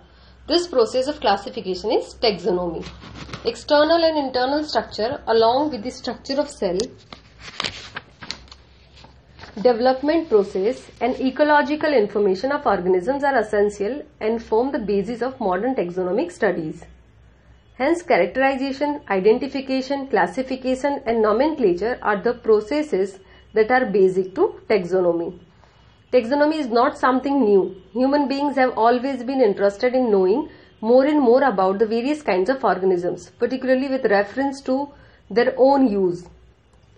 This 0.48 0.66
process 0.66 1.06
of 1.06 1.20
classification 1.20 1.92
is 1.92 2.14
taxonomy. 2.14 2.84
External 3.44 4.02
and 4.02 4.18
internal 4.18 4.64
structure 4.64 5.22
along 5.28 5.70
with 5.70 5.84
the 5.84 5.92
structure 5.92 6.40
of 6.40 6.50
cell, 6.50 6.78
development 9.62 10.28
process 10.28 10.90
and 11.00 11.20
ecological 11.20 11.92
information 11.92 12.50
of 12.50 12.66
organisms 12.66 13.22
are 13.22 13.38
essential 13.38 14.02
and 14.18 14.42
form 14.42 14.72
the 14.72 14.80
basis 14.80 15.22
of 15.22 15.38
modern 15.38 15.76
taxonomic 15.76 16.32
studies. 16.32 16.84
Hence, 17.80 18.02
characterization, 18.02 19.00
identification, 19.08 20.06
classification 20.08 21.00
and 21.06 21.22
nomenclature 21.22 21.98
are 22.02 22.20
the 22.22 22.34
processes 22.34 23.20
that 23.54 23.70
are 23.70 23.86
basic 23.86 24.34
to 24.34 24.60
taxonomy. 24.68 25.38
Taxonomy 26.12 26.58
is 26.58 26.66
not 26.66 26.98
something 26.98 27.42
new. 27.42 27.74
Human 27.94 28.28
beings 28.28 28.56
have 28.56 28.76
always 28.76 29.22
been 29.22 29.40
interested 29.40 29.94
in 29.94 30.10
knowing 30.10 30.50
more 30.82 31.06
and 31.06 31.22
more 31.22 31.42
about 31.42 31.78
the 31.78 31.86
various 31.86 32.20
kinds 32.20 32.50
of 32.50 32.62
organisms, 32.62 33.30
particularly 33.38 33.88
with 33.88 34.04
reference 34.04 34.60
to 34.60 34.90
their 35.30 35.54
own 35.56 35.90
use. 35.90 36.28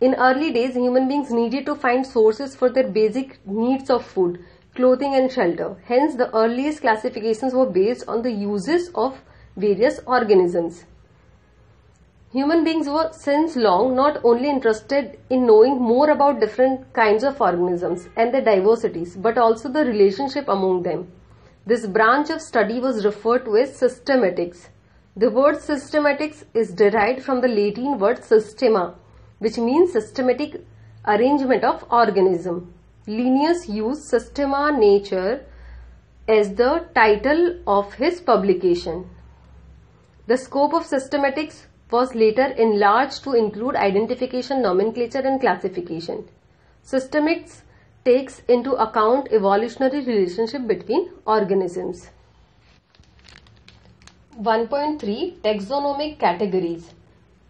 In 0.00 0.16
early 0.16 0.50
days, 0.50 0.74
human 0.74 1.06
beings 1.06 1.30
needed 1.30 1.64
to 1.66 1.76
find 1.76 2.04
sources 2.04 2.56
for 2.56 2.68
their 2.68 2.88
basic 2.88 3.38
needs 3.46 3.88
of 3.88 4.04
food, 4.04 4.44
clothing 4.74 5.14
and 5.14 5.30
shelter. 5.30 5.76
Hence, 5.84 6.16
the 6.16 6.34
earliest 6.34 6.80
classifications 6.80 7.54
were 7.54 7.70
based 7.70 8.08
on 8.08 8.22
the 8.22 8.32
uses 8.32 8.90
of 8.96 9.20
various 9.56 10.00
organisms. 10.06 10.84
Human 12.32 12.64
beings 12.64 12.88
were 12.88 13.10
since 13.12 13.56
long 13.56 13.94
not 13.94 14.24
only 14.24 14.48
interested 14.48 15.18
in 15.28 15.46
knowing 15.46 15.78
more 15.78 16.08
about 16.08 16.40
different 16.40 16.90
kinds 16.94 17.24
of 17.24 17.40
organisms 17.40 18.08
and 18.16 18.32
their 18.32 18.40
diversities, 18.40 19.16
but 19.16 19.36
also 19.36 19.68
the 19.68 19.84
relationship 19.84 20.48
among 20.48 20.82
them. 20.82 21.12
This 21.66 21.86
branch 21.86 22.30
of 22.30 22.40
study 22.40 22.80
was 22.80 23.04
referred 23.04 23.44
to 23.44 23.56
as 23.58 23.78
systematics. 23.78 24.68
The 25.14 25.30
word 25.30 25.56
systematics 25.56 26.44
is 26.54 26.72
derived 26.72 27.22
from 27.22 27.42
the 27.42 27.48
Latin 27.48 27.98
word 27.98 28.24
systema, 28.24 28.94
which 29.38 29.58
means 29.58 29.92
systematic 29.92 30.64
arrangement 31.06 31.64
of 31.64 31.84
organism. 31.90 32.72
Linnaeus 33.06 33.68
used 33.68 34.04
Systema 34.04 34.72
Naturae 34.72 35.42
as 36.26 36.54
the 36.54 36.86
title 36.94 37.58
of 37.66 37.92
his 37.94 38.20
publication. 38.22 39.10
The 40.26 40.36
scope 40.36 40.72
of 40.72 40.84
systematics 40.84 41.66
was 41.90 42.14
later 42.14 42.46
enlarged 42.46 43.24
to 43.24 43.32
include 43.32 43.74
identification, 43.74 44.62
nomenclature 44.62 45.18
and 45.18 45.40
classification. 45.40 46.28
Systematics 46.84 47.62
takes 48.04 48.42
into 48.48 48.72
account 48.74 49.28
evolutionary 49.32 50.00
relationship 50.04 50.66
between 50.66 51.10
organisms. 51.26 52.10
1.3 54.40 55.40
Taxonomic 55.40 56.18
categories 56.18 56.94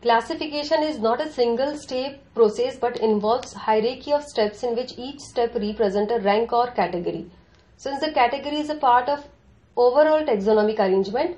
Classification 0.00 0.82
is 0.82 0.98
not 0.98 1.20
a 1.20 1.30
single 1.30 1.76
step 1.76 2.18
process 2.34 2.76
but 2.76 2.96
involves 2.96 3.52
hierarchy 3.52 4.12
of 4.12 4.24
steps 4.24 4.62
in 4.64 4.74
which 4.74 4.98
each 4.98 5.20
step 5.20 5.54
represents 5.54 6.10
a 6.10 6.18
rank 6.20 6.52
or 6.52 6.68
category. 6.72 7.30
Since 7.76 8.00
the 8.00 8.12
category 8.12 8.56
is 8.56 8.70
a 8.70 8.74
part 8.74 9.08
of 9.08 9.28
overall 9.76 10.24
taxonomic 10.24 10.80
arrangement, 10.80 11.36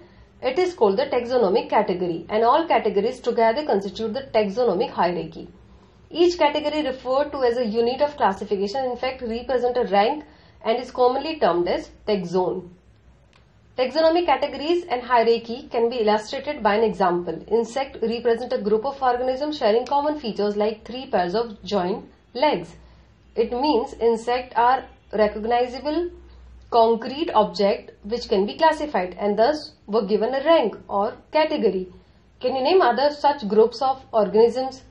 it 0.51 0.59
is 0.59 0.75
called 0.75 0.99
the 0.99 1.07
taxonomic 1.07 1.71
category 1.71 2.27
and 2.29 2.45
all 2.45 2.67
categories 2.69 3.21
together 3.21 3.65
constitute 3.65 4.13
the 4.13 4.25
taxonomic 4.35 4.91
hierarchy. 4.91 5.49
Each 6.11 6.39
category 6.39 6.83
referred 6.83 7.33
to 7.33 7.43
as 7.43 7.57
a 7.57 7.67
unit 7.67 8.03
of 8.03 8.17
classification 8.17 8.85
in 8.85 8.97
fact 8.97 9.23
represent 9.23 9.79
a 9.79 9.85
rank 9.85 10.25
and 10.63 10.79
is 10.79 10.91
commonly 10.91 11.39
termed 11.39 11.67
as 11.67 11.91
taxon. 12.07 12.69
Taxonomic 13.79 14.27
categories 14.27 14.85
and 14.85 15.03
hierarchy 15.03 15.69
can 15.71 15.89
be 15.89 15.97
illustrated 16.03 16.63
by 16.63 16.75
an 16.77 16.85
example. 16.85 17.43
Insect 17.49 17.97
represent 18.03 18.53
a 18.53 18.61
group 18.61 18.85
of 18.85 19.03
organisms 19.03 19.59
sharing 19.59 19.87
common 19.87 20.21
features 20.21 20.57
like 20.57 20.85
three 20.85 21.07
pairs 21.07 21.35
of 21.35 21.61
joint 21.65 22.05
legs. 22.35 22.77
It 23.35 23.51
means 23.51 23.95
insects 23.95 24.55
are 24.57 24.85
recognizable 25.13 26.11
concrete 26.75 27.31
object 27.41 27.91
which 28.13 28.29
can 28.29 28.45
be 28.47 28.57
classified 28.61 29.15
and 29.19 29.39
thus 29.39 29.59
were 29.87 30.05
given 30.13 30.35
a 30.35 30.43
rank 30.45 30.77
or 30.89 31.17
category. 31.31 31.87
Can 32.41 32.57
you 32.57 32.63
name 32.63 32.83
other 32.83 33.11
such 33.13 33.47
groups 33.47 33.81
of 33.81 34.05
organisms? 34.11 34.83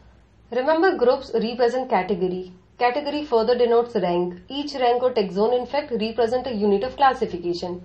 Remember 0.52 0.96
groups 0.96 1.32
represent 1.34 1.90
category. 1.90 2.54
Category 2.80 3.26
further 3.26 3.58
denotes 3.58 3.96
rank. 3.96 4.40
Each 4.48 4.76
rank 4.76 5.04
or 5.04 5.12
taxon 5.12 5.60
in 5.60 5.66
fact 5.66 5.92
represent 5.92 6.48
a 6.48 6.54
unit 6.54 6.84
of 6.84 6.96
classification. 6.96 7.82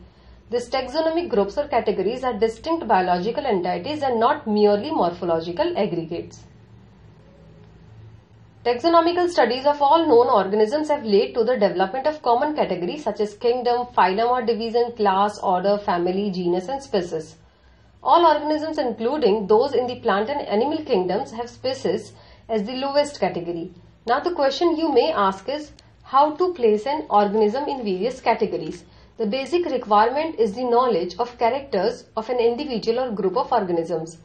These 0.51 0.71
taxonomic 0.71 1.29
groups 1.29 1.59
or 1.59 1.67
categories 1.67 2.23
are 2.23 2.35
distinct 2.35 2.87
biological 2.87 3.47
entities 3.47 4.03
and 4.03 4.21
not 4.21 4.47
merely 4.47 4.93
morphological 4.93 5.77
aggregates. 5.77 6.45
Taxonomical 8.65 9.29
studies 9.31 9.65
of 9.67 9.81
all 9.81 10.05
known 10.05 10.27
organisms 10.27 10.89
have 10.89 11.05
led 11.05 11.33
to 11.35 11.45
the 11.45 11.57
development 11.57 12.09
of 12.09 12.21
common 12.23 12.57
categories 12.57 13.05
such 13.05 13.21
as 13.21 13.35
kingdom, 13.35 13.87
phylum 13.97 14.31
or 14.31 14.43
division, 14.43 14.91
class, 14.97 15.39
order, 15.39 15.79
family, 15.79 16.33
genus 16.33 16.67
and 16.67 16.83
species. 16.83 17.37
All 18.03 18.27
organisms 18.27 18.79
including 18.79 19.47
those 19.47 19.75
in 19.75 19.87
the 19.87 20.01
plant 20.01 20.29
and 20.29 20.41
animal 20.41 20.79
kingdoms 20.79 21.31
have 21.31 21.49
species 21.49 22.13
as 22.49 22.65
the 22.65 22.73
lowest 22.73 23.21
category. 23.21 23.73
Now 24.09 24.19
the 24.19 24.33
question 24.33 24.77
you 24.77 24.93
may 24.93 25.13
ask 25.13 25.49
is 25.49 25.71
how 26.03 26.33
to 26.35 26.53
place 26.53 26.85
an 26.85 27.07
organism 27.11 27.69
in 27.69 27.85
various 27.85 28.21
categories. 28.21 28.85
The 29.19 29.27
basic 29.27 29.67
requirement 29.67 30.35
is 30.41 30.55
the 30.55 30.65
knowledge 30.65 31.15
of 31.21 31.39
characters 31.39 32.07
of 32.17 32.29
an 32.29 32.41
individual 32.41 32.99
or 32.99 33.13
group 33.13 33.37
of 33.37 33.53
organisms. 33.53 34.19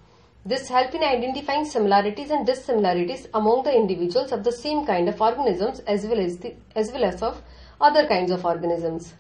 This 0.46 0.68
helps 0.68 0.94
in 0.94 1.04
identifying 1.04 1.64
similarities 1.64 2.30
and 2.30 2.46
dissimilarities 2.46 3.28
among 3.34 3.64
the 3.64 3.74
individuals 3.74 4.34
of 4.34 4.44
the 4.44 4.52
same 4.52 4.86
kind 4.86 5.08
of 5.08 5.22
organisms 5.22 5.80
as 5.88 6.06
well 6.06 6.20
as, 6.20 6.38
the, 6.38 6.54
as, 6.76 6.92
well 6.92 7.06
as 7.06 7.24
of 7.24 7.42
other 7.80 8.06
kinds 8.08 8.30
of 8.30 8.44
organisms. 8.44 9.14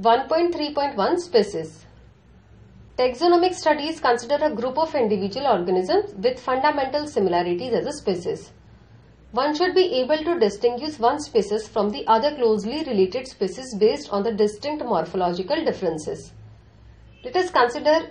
1.3.1 0.00 1.18
Species 1.18 1.84
Taxonomic 2.96 3.54
studies 3.54 3.98
consider 3.98 4.38
a 4.44 4.54
group 4.54 4.78
of 4.78 4.94
individual 4.94 5.48
organisms 5.48 6.14
with 6.14 6.38
fundamental 6.38 7.08
similarities 7.08 7.72
as 7.72 7.86
a 7.86 7.92
species. 7.92 8.52
One 9.32 9.54
should 9.56 9.74
be 9.74 10.00
able 10.00 10.18
to 10.18 10.38
distinguish 10.38 10.98
one 11.00 11.20
species 11.20 11.66
from 11.66 11.90
the 11.90 12.06
other 12.06 12.36
closely 12.36 12.84
related 12.84 13.26
species 13.26 13.74
based 13.74 14.10
on 14.10 14.22
the 14.22 14.32
distinct 14.32 14.84
morphological 14.84 15.64
differences. 15.64 16.32
Let 17.24 17.36
us 17.36 17.50
consider 17.50 18.10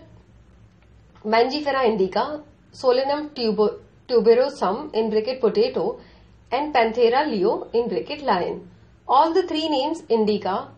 Mangifera 1.28 1.84
indica, 1.86 2.42
Solanum 2.72 3.32
tuberosum 4.08 4.96
in 4.96 5.10
bracket 5.10 5.42
potato 5.42 6.00
and 6.54 6.74
Panthera 6.74 7.30
leo 7.30 7.68
in 7.74 7.90
bracket 7.90 8.24
lion. 8.24 8.70
All 9.10 9.34
the 9.34 9.44
three 9.44 9.68
names 9.68 10.04
indica, 10.08 10.70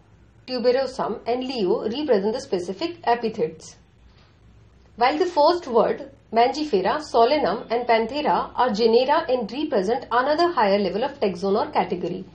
tuberosum 0.47 1.19
and 1.27 1.43
leo 1.43 1.83
represent 1.83 2.33
the 2.33 2.41
specific 2.41 2.97
epithets. 3.03 3.75
While 4.95 5.19
the 5.19 5.27
first 5.27 5.67
word 5.67 6.09
Mangifera, 6.33 6.99
Solanum 6.99 7.67
and 7.69 7.85
Panthera 7.85 8.49
are 8.55 8.71
genera 8.71 9.27
and 9.29 9.51
represent 9.51 10.07
another 10.11 10.51
higher 10.51 10.79
level 10.79 11.03
of 11.03 11.19
taxon 11.19 11.63
or 11.63 11.69
category. 11.69 12.25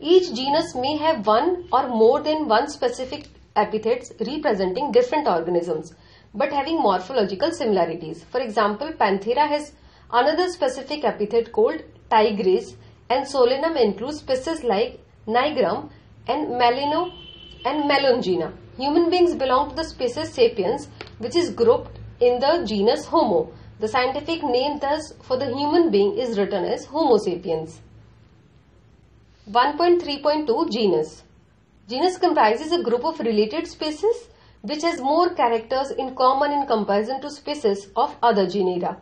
Each 0.00 0.34
genus 0.34 0.74
may 0.74 0.96
have 0.96 1.24
one 1.24 1.68
or 1.72 1.86
more 1.86 2.20
than 2.22 2.48
one 2.48 2.68
specific 2.68 3.28
epithets 3.54 4.10
representing 4.18 4.90
different 4.90 5.28
organisms 5.28 5.94
but 6.34 6.52
having 6.52 6.80
morphological 6.80 7.50
similarities. 7.52 8.24
For 8.24 8.40
example, 8.40 8.92
Panthera 8.92 9.48
has 9.48 9.72
another 10.10 10.48
specific 10.48 11.04
epithet 11.04 11.52
called 11.52 11.82
tigris 12.10 12.76
and 13.10 13.26
Solanum 13.26 13.76
includes 13.80 14.18
species 14.18 14.64
like 14.64 14.98
nigrum 15.26 15.90
and 16.26 16.48
melino 16.48 17.12
and 17.64 17.90
melongena. 17.90 18.52
Human 18.76 19.10
beings 19.10 19.34
belong 19.34 19.70
to 19.70 19.76
the 19.76 19.84
species 19.84 20.32
sapiens 20.32 20.88
which 21.18 21.36
is 21.36 21.50
grouped 21.50 21.98
in 22.20 22.38
the 22.38 22.64
genus 22.66 23.06
Homo. 23.06 23.52
The 23.80 23.88
scientific 23.88 24.42
name 24.42 24.78
thus 24.78 25.12
for 25.22 25.36
the 25.36 25.46
human 25.46 25.90
being 25.90 26.16
is 26.16 26.38
written 26.38 26.64
as 26.64 26.86
Homo 26.86 27.18
sapiens. 27.18 27.80
1.3.2 29.50 30.70
Genus 30.70 31.24
Genus 31.88 32.16
comprises 32.16 32.70
a 32.70 32.82
group 32.82 33.04
of 33.04 33.18
related 33.18 33.66
species 33.66 34.28
which 34.62 34.82
has 34.82 35.00
more 35.00 35.30
characters 35.34 35.90
in 35.90 36.14
common 36.14 36.52
in 36.52 36.66
comparison 36.66 37.20
to 37.20 37.30
species 37.30 37.88
of 37.96 38.16
other 38.22 38.46
genera. 38.46 38.96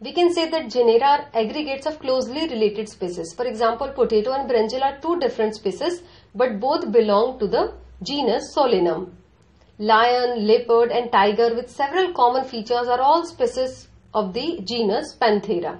We 0.00 0.12
can 0.12 0.32
say 0.32 0.50
that 0.50 0.68
genera 0.70 1.06
are 1.06 1.26
aggregates 1.32 1.86
of 1.86 2.00
closely 2.00 2.48
related 2.48 2.88
species. 2.88 3.32
For 3.32 3.46
example, 3.46 3.88
potato 3.88 4.32
and 4.32 4.50
brinjal 4.50 4.82
are 4.82 4.98
two 5.00 5.18
different 5.20 5.54
species 5.54 6.02
but 6.34 6.60
both 6.60 6.90
belong 6.92 7.38
to 7.38 7.46
the 7.46 7.74
genus 8.02 8.54
Solanum. 8.54 9.12
Lion, 9.78 10.46
leopard 10.46 10.90
and 10.90 11.12
tiger 11.12 11.54
with 11.54 11.70
several 11.70 12.12
common 12.12 12.44
features 12.44 12.88
are 12.88 13.00
all 13.00 13.24
species 13.24 13.88
of 14.12 14.32
the 14.34 14.60
genus 14.64 15.14
Panthera. 15.14 15.78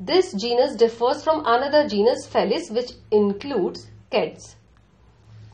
This 0.00 0.32
genus 0.32 0.74
differs 0.74 1.22
from 1.22 1.42
another 1.44 1.86
genus 1.88 2.26
Felis 2.26 2.70
which 2.70 2.92
includes 3.10 3.88
cats. 4.10 4.56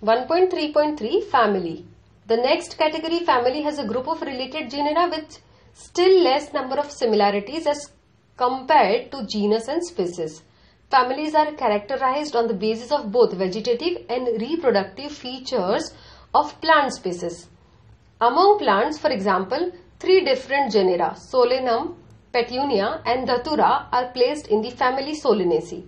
1.3.3 0.03 1.25
Family 1.25 1.87
The 2.27 2.39
next 2.39 2.79
category 2.79 3.19
family 3.19 3.61
has 3.63 3.79
a 3.79 3.87
group 3.87 4.09
of 4.09 4.23
related 4.23 4.71
genera 4.71 5.11
with 5.11 5.41
still 5.75 6.23
less 6.23 6.55
number 6.55 6.77
of 6.77 6.91
similarities 6.91 7.67
as 7.67 7.93
compared 8.39 9.13
to 9.13 9.27
genus 9.27 9.69
and 9.69 9.85
species. 9.85 10.43
Families 10.91 11.35
are 11.35 11.53
characterized 11.53 12.35
on 12.35 12.47
the 12.47 12.55
basis 12.55 12.91
of 12.93 13.13
both 13.13 13.35
vegetative 13.35 14.07
and 14.09 14.41
reproductive 14.41 15.13
features 15.13 15.93
of 16.33 16.59
plant 16.63 16.95
species. 16.95 17.49
Among 18.23 18.59
plants, 18.59 18.99
for 18.99 19.11
example, 19.11 19.73
three 19.99 20.25
different 20.25 20.73
genera, 20.73 21.17
Solanum, 21.31 21.97
Petunia 22.33 23.03
and 23.05 23.27
Datura 23.27 23.89
are 23.93 24.13
placed 24.13 24.47
in 24.47 24.63
the 24.63 24.71
family 24.71 25.15
Solanaceae. 25.15 25.87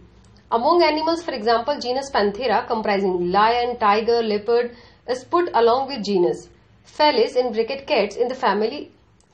Among 0.52 0.82
animals, 0.82 1.22
for 1.22 1.32
example, 1.32 1.80
genus 1.80 2.10
Panthera 2.10 2.66
comprising 2.66 3.32
lion, 3.32 3.78
tiger, 3.78 4.22
leopard 4.22 4.76
is 5.08 5.24
put 5.24 5.50
along 5.54 5.88
with 5.88 6.04
genus 6.04 6.48
Felis 6.84 7.36
in 7.36 7.52
bracket 7.52 7.86
cats 7.86 8.16
in 8.16 8.28
the 8.28 8.34
family 8.34 8.90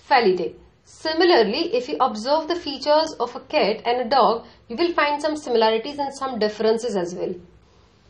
Felidae. 0.08 0.54
Similarly, 0.84 1.74
if 1.74 1.88
you 1.88 1.96
observe 2.00 2.48
the 2.48 2.56
features 2.56 3.14
of 3.20 3.34
a 3.36 3.40
cat 3.40 3.82
and 3.84 4.00
a 4.00 4.08
dog, 4.08 4.46
you 4.68 4.76
will 4.76 4.92
find 4.92 5.22
some 5.22 5.36
similarities 5.36 5.98
and 5.98 6.12
some 6.12 6.38
differences 6.38 6.96
as 6.96 7.14
well. 7.14 7.34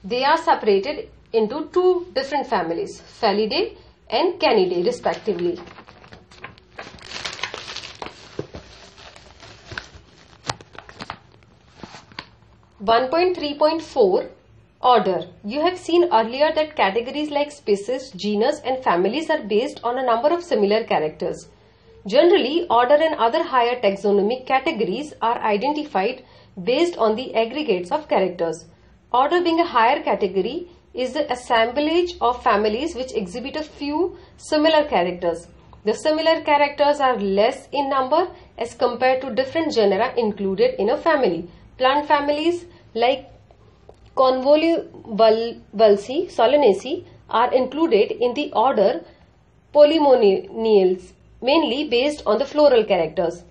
They 0.03 0.25
are 0.25 0.39
separated 0.39 1.11
into 1.33 1.69
two 1.73 2.07
different 2.15 2.47
families, 2.47 3.01
Felidae 3.21 3.77
and 4.09 4.41
Canidae 4.41 4.85
respectively. 4.85 5.59
1.3.4 12.83 14.29
Order. 14.83 15.29
You 15.45 15.61
have 15.61 15.79
seen 15.79 16.09
earlier 16.13 16.51
that 16.57 16.75
categories 16.75 17.31
like 17.31 17.53
species, 17.53 18.11
genus 18.17 18.61
and 18.65 18.83
families 18.83 19.31
are 19.31 19.45
based 19.45 19.79
on 19.85 19.97
a 19.97 20.05
number 20.05 20.31
of 20.35 20.43
similar 20.43 20.83
characters. 20.83 21.49
Generally, 22.09 22.67
order 22.69 22.97
and 22.97 23.15
other 23.15 23.45
higher 23.45 23.81
taxonomic 23.81 24.45
categories 24.45 25.15
are 25.23 25.39
identified 25.39 26.25
based 26.65 26.99
on 26.99 27.15
the 27.15 27.33
aggregates 27.33 27.93
of 27.93 28.09
characters. 28.09 28.65
Order 29.13 29.41
being 29.41 29.61
a 29.61 29.65
higher 29.65 30.03
category 30.03 30.69
is 30.95 31.13
the 31.13 31.31
assemblage 31.31 32.17
of 32.21 32.43
families 32.43 32.97
which 32.97 33.15
exhibit 33.15 33.55
a 33.55 33.63
few 33.63 34.17
similar 34.37 34.85
characters. 34.89 35.47
The 35.85 35.95
similar 35.95 36.41
characters 36.41 36.99
are 36.99 37.17
less 37.21 37.69
in 37.71 37.89
number 37.89 38.27
as 38.59 38.75
compared 38.75 39.21
to 39.21 39.33
different 39.33 39.75
genera 39.75 40.13
included 40.17 40.75
in 40.81 40.91
a 40.91 40.97
family. 40.97 41.49
Plant 41.79 42.09
families 42.09 42.67
like 42.95 43.32
Convolvulaceae, 44.17 46.31
Solanaceae 46.31 47.05
are 47.31 47.53
included 47.55 48.13
in 48.13 48.35
the 48.35 48.53
order 48.53 49.03
Polemoniales, 49.75 51.13
mainly 51.41 51.89
based 51.89 52.23
on 52.27 52.37
the 52.39 52.45
floral 52.45 52.85
characters. 52.85 53.45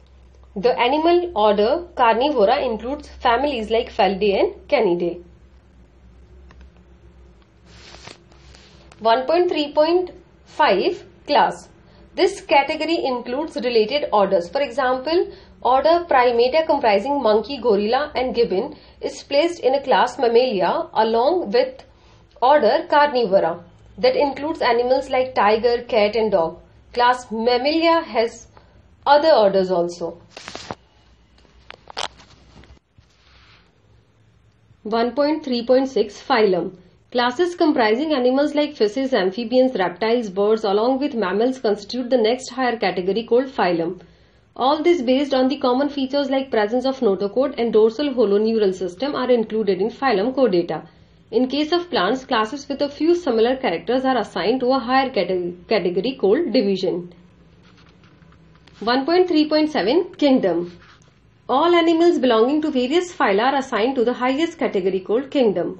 The 0.56 0.80
animal 0.80 1.32
order 1.36 1.88
Carnivora 1.95 2.62
includes 2.62 3.08
families 3.08 3.71
like 3.71 3.91
Felidae 3.91 4.39
and 4.39 4.54
Canidae. 4.67 5.24
1.3.5 9.02 11.04
Class 11.26 11.69
This 12.13 12.41
category 12.41 13.04
includes 13.04 13.56
related 13.56 14.06
orders. 14.13 14.47
For 14.50 14.62
example, 14.62 15.32
order 15.62 16.06
Primata 16.10 16.65
comprising 16.65 17.21
monkey, 17.21 17.58
gorilla 17.58 18.12
and 18.15 18.34
gibbon 18.34 18.76
is 19.00 19.24
placed 19.24 19.60
in 19.60 19.76
a 19.76 19.82
class 19.82 20.17
Mammalia 20.17 20.88
along 20.93 21.52
with 21.52 21.84
order 22.41 22.86
Carnivora 22.89 23.63
that 23.97 24.15
includes 24.15 24.62
animals 24.62 25.10
like 25.10 25.36
tiger, 25.36 25.84
cat 25.84 26.15
and 26.15 26.32
dog. 26.32 26.60
Class 26.93 27.30
Mammalia 27.32 28.02
has 28.02 28.47
other 29.06 29.32
orders 29.32 29.69
also. 29.69 30.19
1.3.6 34.86 35.88
Phylum 36.28 36.76
Classes 37.12 37.56
comprising 37.56 38.13
animals 38.13 38.56
like 38.56 38.76
fishes, 38.76 39.13
amphibians, 39.13 39.76
reptiles, 39.76 40.30
birds 40.30 40.63
along 40.63 40.97
with 41.00 41.13
mammals 41.13 41.60
constitute 41.60 42.10
the 42.10 42.17
next 42.17 42.50
higher 42.50 42.78
category 42.78 43.24
called 43.24 43.47
phylum. 43.47 44.00
All 44.55 44.83
this 44.83 45.01
based 45.01 45.33
on 45.33 45.47
the 45.47 45.55
common 45.55 45.87
features 45.87 46.29
like 46.29 46.51
presence 46.51 46.85
of 46.85 46.99
notochord 46.99 47.55
and 47.57 47.71
dorsal 47.71 48.13
hollow 48.13 48.37
neural 48.37 48.73
system 48.73 49.15
are 49.15 49.31
included 49.31 49.79
in 49.79 49.89
phylum 49.89 50.33
chordata. 50.35 50.87
In 51.31 51.47
case 51.47 51.71
of 51.71 51.89
plants, 51.89 52.25
classes 52.25 52.67
with 52.67 52.81
a 52.81 52.89
few 52.89 53.15
similar 53.15 53.55
characters 53.55 54.03
are 54.03 54.17
assigned 54.17 54.59
to 54.59 54.73
a 54.73 54.79
higher 54.79 55.09
category 55.09 56.17
called 56.19 56.51
division. 56.51 57.13
1.3.7 58.81 60.17
Kingdom 60.17 60.77
All 61.47 61.73
animals 61.73 62.19
belonging 62.19 62.61
to 62.61 62.71
various 62.71 63.15
phyla 63.15 63.53
are 63.53 63.55
assigned 63.55 63.95
to 63.95 64.03
the 64.03 64.13
highest 64.13 64.59
category 64.59 64.99
called 64.99 65.31
kingdom. 65.31 65.79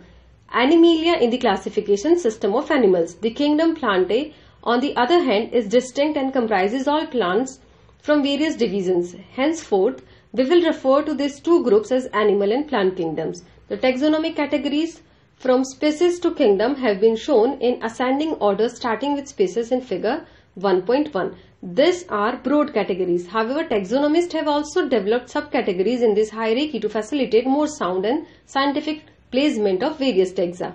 Animalia 0.54 1.18
in 1.20 1.30
the 1.30 1.38
classification 1.38 2.18
system 2.18 2.56
of 2.56 2.72
animals. 2.72 3.16
The 3.16 3.32
kingdom 3.32 3.76
Plantae, 3.76 4.32
on 4.64 4.80
the 4.80 4.96
other 4.96 5.22
hand, 5.22 5.52
is 5.54 5.68
distinct 5.68 6.18
and 6.18 6.32
comprises 6.32 6.88
all 6.88 7.06
plants 7.06 7.60
from 8.02 8.24
various 8.24 8.56
divisions. 8.56 9.16
Henceforth, 9.34 10.02
we 10.34 10.44
will 10.44 10.64
refer 10.64 11.04
to 11.04 11.14
these 11.14 11.40
two 11.40 11.64
groups 11.64 11.92
as 11.92 12.08
animal 12.08 12.52
and 12.52 12.68
plant 12.68 12.98
kingdoms. 12.98 13.44
The 13.68 13.78
taxonomic 13.78 14.36
categories 14.36 15.02
from 15.36 15.64
species 15.64 16.20
to 16.20 16.34
kingdom 16.34 16.76
have 16.76 17.00
been 17.00 17.16
shown 17.16 17.60
in 17.62 17.84
ascending 17.84 18.34
order 18.34 18.70
starting 18.70 19.14
with 19.14 19.28
species 19.28 19.72
in 19.72 19.82
figure 19.82 20.26
1.1. 20.60 21.36
These 21.64 22.06
are 22.10 22.38
broad 22.38 22.74
categories. 22.74 23.28
However, 23.28 23.64
taxonomists 23.64 24.34
have 24.34 24.48
also 24.48 24.88
developed 24.88 25.32
subcategories 25.32 26.02
in 26.02 26.16
this 26.16 26.32
hierarchy 26.32 26.80
to 26.80 26.90
facilitate 26.90 27.46
more 27.46 27.68
sound 27.68 28.06
and 28.06 28.26
scientific 28.46 29.04
placement 29.32 29.84
of 29.84 30.00
various 30.00 30.34
taxa. 30.34 30.74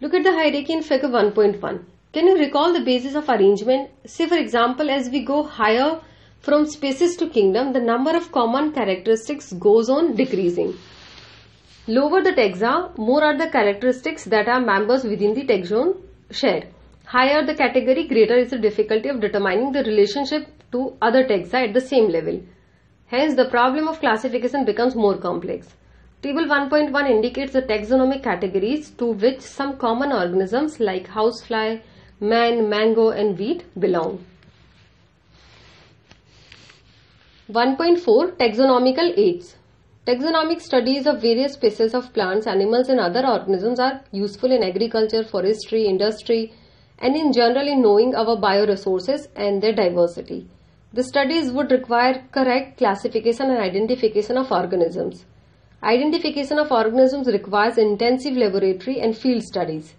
Look 0.00 0.14
at 0.14 0.24
the 0.24 0.32
hierarchy 0.32 0.72
in 0.72 0.82
figure 0.82 1.08
1.1. 1.08 1.84
Can 2.14 2.26
you 2.28 2.38
recall 2.38 2.72
the 2.72 2.80
basis 2.80 3.14
of 3.14 3.28
arrangement? 3.28 3.90
Say 4.06 4.26
for 4.26 4.36
example, 4.36 4.90
as 4.90 5.10
we 5.10 5.24
go 5.24 5.42
higher 5.42 6.00
from 6.44 6.66
species 6.66 7.16
to 7.16 7.28
kingdom, 7.28 7.72
the 7.72 7.80
number 7.80 8.14
of 8.14 8.30
common 8.30 8.72
characteristics 8.72 9.52
goes 9.54 9.88
on 9.88 10.14
decreasing. 10.14 10.74
Lower 11.86 12.22
the 12.22 12.32
taxa, 12.32 12.96
more 12.98 13.24
are 13.24 13.36
the 13.36 13.48
characteristics 13.48 14.24
that 14.24 14.46
are 14.46 14.60
members 14.60 15.04
within 15.04 15.32
the 15.32 15.44
taxon 15.44 15.96
share. 16.30 16.64
Higher 17.06 17.46
the 17.46 17.54
category, 17.54 18.06
greater 18.06 18.36
is 18.36 18.50
the 18.50 18.58
difficulty 18.58 19.08
of 19.08 19.20
determining 19.20 19.72
the 19.72 19.84
relationship 19.84 20.46
to 20.72 20.94
other 21.00 21.24
taxa 21.24 21.68
at 21.68 21.72
the 21.72 21.80
same 21.80 22.08
level. 22.08 22.42
Hence, 23.06 23.34
the 23.36 23.48
problem 23.48 23.88
of 23.88 24.00
classification 24.00 24.66
becomes 24.66 24.94
more 24.94 25.16
complex. 25.16 25.74
Table 26.22 26.44
1.1 26.44 27.10
indicates 27.10 27.52
the 27.52 27.62
taxonomic 27.62 28.22
categories 28.22 28.90
to 28.92 29.12
which 29.12 29.40
some 29.40 29.76
common 29.78 30.12
organisms 30.12 30.80
like 30.80 31.06
housefly, 31.06 31.80
man, 32.20 32.68
mango 32.68 33.10
and 33.10 33.38
wheat 33.38 33.64
belong. 33.78 34.24
1.4 37.52 38.38
Taxonomical 38.38 39.18
aids 39.18 39.56
Taxonomic 40.06 40.62
studies 40.62 41.06
of 41.06 41.20
various 41.20 41.52
species 41.52 41.92
of 41.92 42.10
plants, 42.14 42.46
animals 42.46 42.88
and 42.88 42.98
other 42.98 43.26
organisms 43.26 43.78
are 43.78 44.00
useful 44.12 44.50
in 44.50 44.62
agriculture, 44.62 45.22
forestry, 45.22 45.84
industry 45.84 46.54
and 47.00 47.14
in 47.14 47.34
general 47.34 47.68
in 47.68 47.82
knowing 47.82 48.14
our 48.14 48.38
bioresources 48.38 49.28
and 49.36 49.62
their 49.62 49.74
diversity. 49.74 50.48
The 50.94 51.02
studies 51.02 51.52
would 51.52 51.70
require 51.70 52.24
correct 52.32 52.78
classification 52.78 53.50
and 53.50 53.58
identification 53.58 54.38
of 54.38 54.50
organisms. 54.50 55.26
Identification 55.82 56.58
of 56.58 56.72
organisms 56.72 57.26
requires 57.26 57.76
intensive 57.76 58.38
laboratory 58.38 59.00
and 59.02 59.14
field 59.14 59.42
studies. 59.42 59.92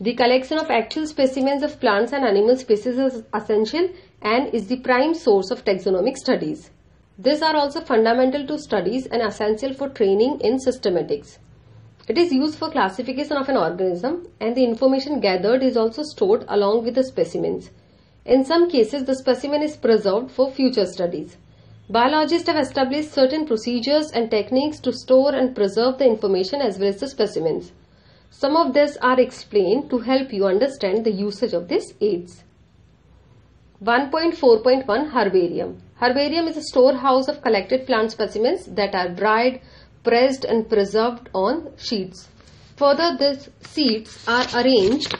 The 0.00 0.14
collection 0.14 0.58
of 0.58 0.72
actual 0.72 1.06
specimens 1.06 1.62
of 1.62 1.78
plants 1.78 2.12
and 2.12 2.24
animal 2.24 2.56
species 2.56 2.98
is 2.98 3.22
essential 3.32 3.90
and 4.22 4.54
is 4.54 4.66
the 4.66 4.80
prime 4.80 5.14
source 5.14 5.50
of 5.50 5.64
taxonomic 5.64 6.16
studies. 6.16 6.70
These 7.18 7.42
are 7.42 7.56
also 7.56 7.80
fundamental 7.80 8.46
to 8.46 8.58
studies 8.58 9.06
and 9.06 9.22
essential 9.22 9.74
for 9.74 9.88
training 9.88 10.40
in 10.40 10.58
systematics. 10.58 11.38
It 12.08 12.16
is 12.16 12.32
used 12.32 12.58
for 12.58 12.70
classification 12.70 13.36
of 13.36 13.48
an 13.48 13.56
organism 13.56 14.28
and 14.40 14.56
the 14.56 14.64
information 14.64 15.20
gathered 15.20 15.62
is 15.62 15.76
also 15.76 16.02
stored 16.02 16.44
along 16.48 16.84
with 16.84 16.94
the 16.94 17.04
specimens. 17.04 17.70
In 18.24 18.44
some 18.44 18.70
cases, 18.70 19.04
the 19.04 19.14
specimen 19.14 19.62
is 19.62 19.76
preserved 19.76 20.30
for 20.30 20.50
future 20.50 20.86
studies. 20.86 21.36
Biologists 21.90 22.48
have 22.48 22.56
established 22.56 23.12
certain 23.12 23.46
procedures 23.46 24.10
and 24.10 24.30
techniques 24.30 24.78
to 24.80 24.92
store 24.92 25.34
and 25.34 25.54
preserve 25.54 25.98
the 25.98 26.06
information 26.06 26.60
as 26.60 26.78
well 26.78 26.88
as 26.88 27.00
the 27.00 27.08
specimens. 27.08 27.72
Some 28.30 28.56
of 28.56 28.74
these 28.74 28.96
are 28.98 29.18
explained 29.18 29.90
to 29.90 29.98
help 29.98 30.32
you 30.32 30.46
understand 30.46 31.04
the 31.04 31.10
usage 31.10 31.52
of 31.54 31.68
these 31.68 31.94
aids. 32.00 32.44
1.4.1 33.82 35.12
Herbarium. 35.12 35.80
Herbarium 36.00 36.48
is 36.48 36.56
a 36.56 36.62
storehouse 36.62 37.28
of 37.28 37.42
collected 37.42 37.86
plant 37.86 38.10
specimens 38.10 38.66
that 38.66 38.92
are 38.92 39.08
dried, 39.08 39.60
pressed 40.02 40.44
and 40.44 40.68
preserved 40.68 41.28
on 41.32 41.70
sheets. 41.76 42.28
Further, 42.74 43.16
these 43.16 43.48
sheets 43.72 44.26
are 44.26 44.46
arranged 44.60 45.14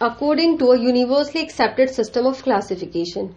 according 0.00 0.58
to 0.58 0.72
a 0.72 0.80
universally 0.80 1.44
accepted 1.44 1.88
system 1.88 2.26
of 2.26 2.42
classification. 2.42 3.36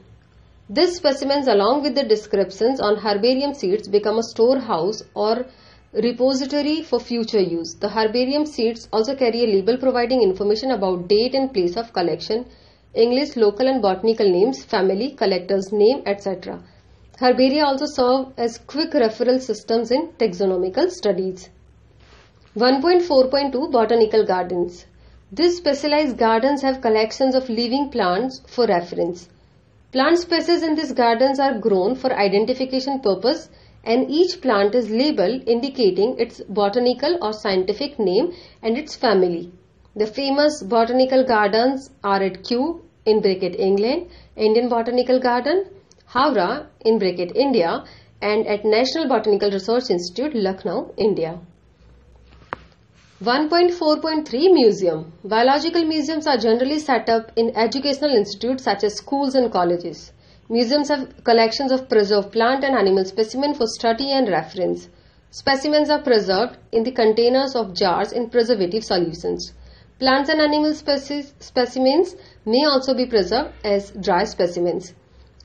These 0.67 0.95
specimens 0.95 1.47
along 1.47 1.83
with 1.83 1.93
the 1.93 2.03
descriptions 2.03 2.79
on 2.79 2.97
herbarium 2.97 3.53
sheets 3.53 3.87
become 3.87 4.17
a 4.17 4.23
storehouse 4.23 5.03
or 5.13 5.45
repository 6.03 6.81
for 6.81 6.99
future 6.99 7.39
use. 7.39 7.75
The 7.75 7.89
herbarium 7.89 8.45
sheets 8.45 8.89
also 8.91 9.15
carry 9.15 9.43
a 9.43 9.47
label 9.47 9.77
providing 9.77 10.21
information 10.21 10.71
about 10.71 11.07
date 11.07 11.33
and 11.33 11.53
place 11.53 11.77
of 11.77 11.93
collection, 11.93 12.45
English, 12.93 13.35
local 13.35 13.67
and 13.67 13.81
botanical 13.81 14.29
names, 14.29 14.63
family, 14.63 15.11
collector's 15.11 15.71
name, 15.71 16.01
etc. 16.05 16.61
Herbaria 17.19 17.63
also 17.63 17.85
serve 17.85 18.33
as 18.37 18.57
quick 18.57 18.91
referral 18.91 19.39
systems 19.41 19.91
in 19.91 20.09
taxonomical 20.19 20.89
studies. 20.89 21.49
1.4.2 22.57 23.71
Botanical 23.71 24.25
Gardens 24.25 24.85
These 25.31 25.57
specialized 25.57 26.17
gardens 26.17 26.61
have 26.61 26.81
collections 26.81 27.35
of 27.35 27.49
living 27.49 27.89
plants 27.89 28.41
for 28.47 28.65
reference. 28.65 29.29
Plant 29.93 30.17
species 30.19 30.61
in 30.61 30.75
these 30.75 30.91
gardens 30.91 31.39
are 31.39 31.57
grown 31.57 31.95
for 31.95 32.11
identification 32.13 32.99
purpose 32.99 33.49
and 33.85 34.09
each 34.09 34.41
plant 34.41 34.75
is 34.75 34.89
labeled 34.89 35.47
indicating 35.47 36.17
its 36.19 36.41
botanical 36.49 37.17
or 37.21 37.31
scientific 37.33 37.97
name 37.99 38.33
and 38.61 38.77
its 38.77 38.95
family. 38.95 39.51
The 39.95 40.07
famous 40.07 40.61
botanical 40.63 41.23
gardens 41.23 41.89
are 42.03 42.21
at 42.21 42.43
Kew 42.43 42.81
in 43.05 43.21
bracket 43.21 43.55
England, 43.59 44.09
Indian 44.35 44.67
Botanical 44.67 45.19
Garden, 45.19 45.65
Howrah 46.07 46.67
in 46.81 46.97
bracket 46.99 47.35
India 47.35 47.83
and 48.21 48.47
at 48.47 48.65
National 48.65 49.07
Botanical 49.07 49.51
Research 49.51 49.89
Institute, 49.89 50.35
Lucknow, 50.35 50.93
India. 50.97 51.39
1.4.3 53.23 54.53
Museum 54.53 55.13
Biological 55.23 55.85
museums 55.85 56.27
are 56.27 56.37
generally 56.37 56.79
set 56.79 57.09
up 57.09 57.31
in 57.37 57.55
educational 57.55 58.13
institutes 58.13 58.63
such 58.63 58.83
as 58.83 58.95
schools 58.95 59.35
and 59.35 59.51
colleges. 59.51 60.11
Museums 60.47 60.89
have 60.89 61.23
collections 61.23 61.71
of 61.71 61.89
preserved 61.89 62.31
plant 62.31 62.63
and 62.63 62.75
animal 62.75 63.03
specimens 63.03 63.57
for 63.57 63.65
study 63.65 64.11
and 64.11 64.27
reference. 64.27 64.89
Specimens 65.31 65.89
are 65.89 66.03
preserved 66.03 66.59
in 66.71 66.83
the 66.83 66.91
containers 66.91 67.55
of 67.55 67.73
jars 67.73 68.11
in 68.11 68.29
preservative 68.29 68.83
solutions. 68.83 69.53
Plants 69.97 70.29
and 70.29 70.39
animal 70.39 70.75
specimens 70.75 72.15
may 72.45 72.63
also 72.63 72.93
be 72.93 73.07
preserved 73.07 73.53
as 73.63 73.89
dry 74.03 74.23
specimens. 74.23 74.93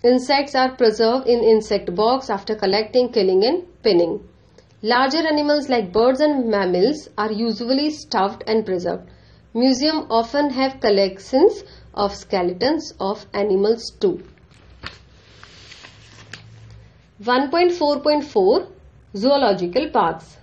Insects 0.04 0.54
are 0.54 0.76
preserved 0.76 1.26
in 1.26 1.42
insect 1.42 1.94
box 1.94 2.28
after 2.28 2.54
collecting, 2.54 3.10
killing 3.10 3.42
and 3.44 3.82
pinning. 3.82 4.28
Larger 4.82 5.26
animals 5.26 5.70
like 5.70 5.94
birds 5.94 6.20
and 6.20 6.50
mammals 6.50 7.08
are 7.16 7.32
usually 7.32 7.88
stuffed 7.88 8.44
and 8.46 8.66
preserved. 8.66 9.08
Museums 9.54 10.08
often 10.10 10.50
have 10.50 10.78
collections 10.80 11.64
of 11.94 12.14
skeletons 12.14 12.92
of 13.00 13.24
animals 13.32 13.92
too. 13.98 14.22
1.4.4 17.22 18.66
Zoological 19.14 19.90
Parks 19.90 20.38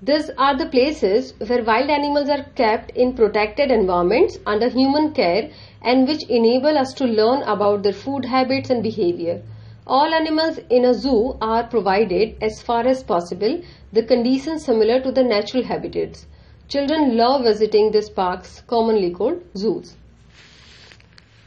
These 0.00 0.30
are 0.38 0.56
the 0.56 0.64
places 0.64 1.34
where 1.46 1.62
wild 1.62 1.90
animals 1.90 2.30
are 2.30 2.44
kept 2.60 2.92
in 2.96 3.12
protected 3.12 3.70
environments 3.70 4.38
under 4.46 4.70
human 4.70 5.12
care 5.12 5.50
and 5.82 6.08
which 6.08 6.22
enable 6.30 6.78
us 6.78 6.94
to 6.94 7.04
learn 7.04 7.42
about 7.42 7.82
their 7.82 7.92
food 7.92 8.24
habits 8.24 8.70
and 8.70 8.82
behavior. 8.82 9.42
All 9.86 10.14
animals 10.14 10.58
in 10.70 10.86
a 10.86 10.94
zoo 10.94 11.36
are 11.42 11.64
provided 11.64 12.42
as 12.42 12.62
far 12.62 12.86
as 12.86 13.02
possible 13.02 13.60
the 13.92 14.02
conditions 14.02 14.64
similar 14.64 15.00
to 15.00 15.12
the 15.12 15.24
natural 15.24 15.62
habitats. 15.62 16.24
Children 16.68 17.18
love 17.18 17.42
visiting 17.42 17.90
these 17.90 18.08
parks 18.08 18.62
commonly 18.66 19.10
called 19.10 19.42
zoos. 19.54 19.94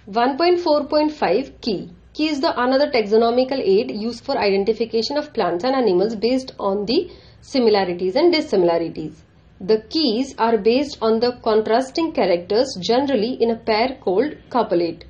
1.4.5 0.08 1.52
Key 1.62 1.89
Key 2.13 2.28
is 2.28 2.41
the 2.41 2.60
another 2.62 2.91
taxonomical 2.91 3.60
aid 3.60 3.89
used 3.89 4.26
for 4.26 4.38
identification 4.38 5.17
of 5.17 5.34
plants 5.34 5.63
and 5.63 5.74
animals 5.74 6.15
based 6.15 6.52
on 6.60 6.86
the 6.86 7.10
similarities 7.39 8.17
and 8.17 8.34
dissimilarities. 8.34 9.24
The 9.62 9.84
keys 9.89 10.36
are 10.38 10.58
based 10.58 10.97
on 11.02 11.19
the 11.21 11.39
contrasting 11.41 12.12
characters 12.12 12.76
generally 12.82 13.38
in 13.39 13.50
a 13.50 13.56
pair 13.56 13.97
called 14.02 14.36
couplet. 14.50 15.06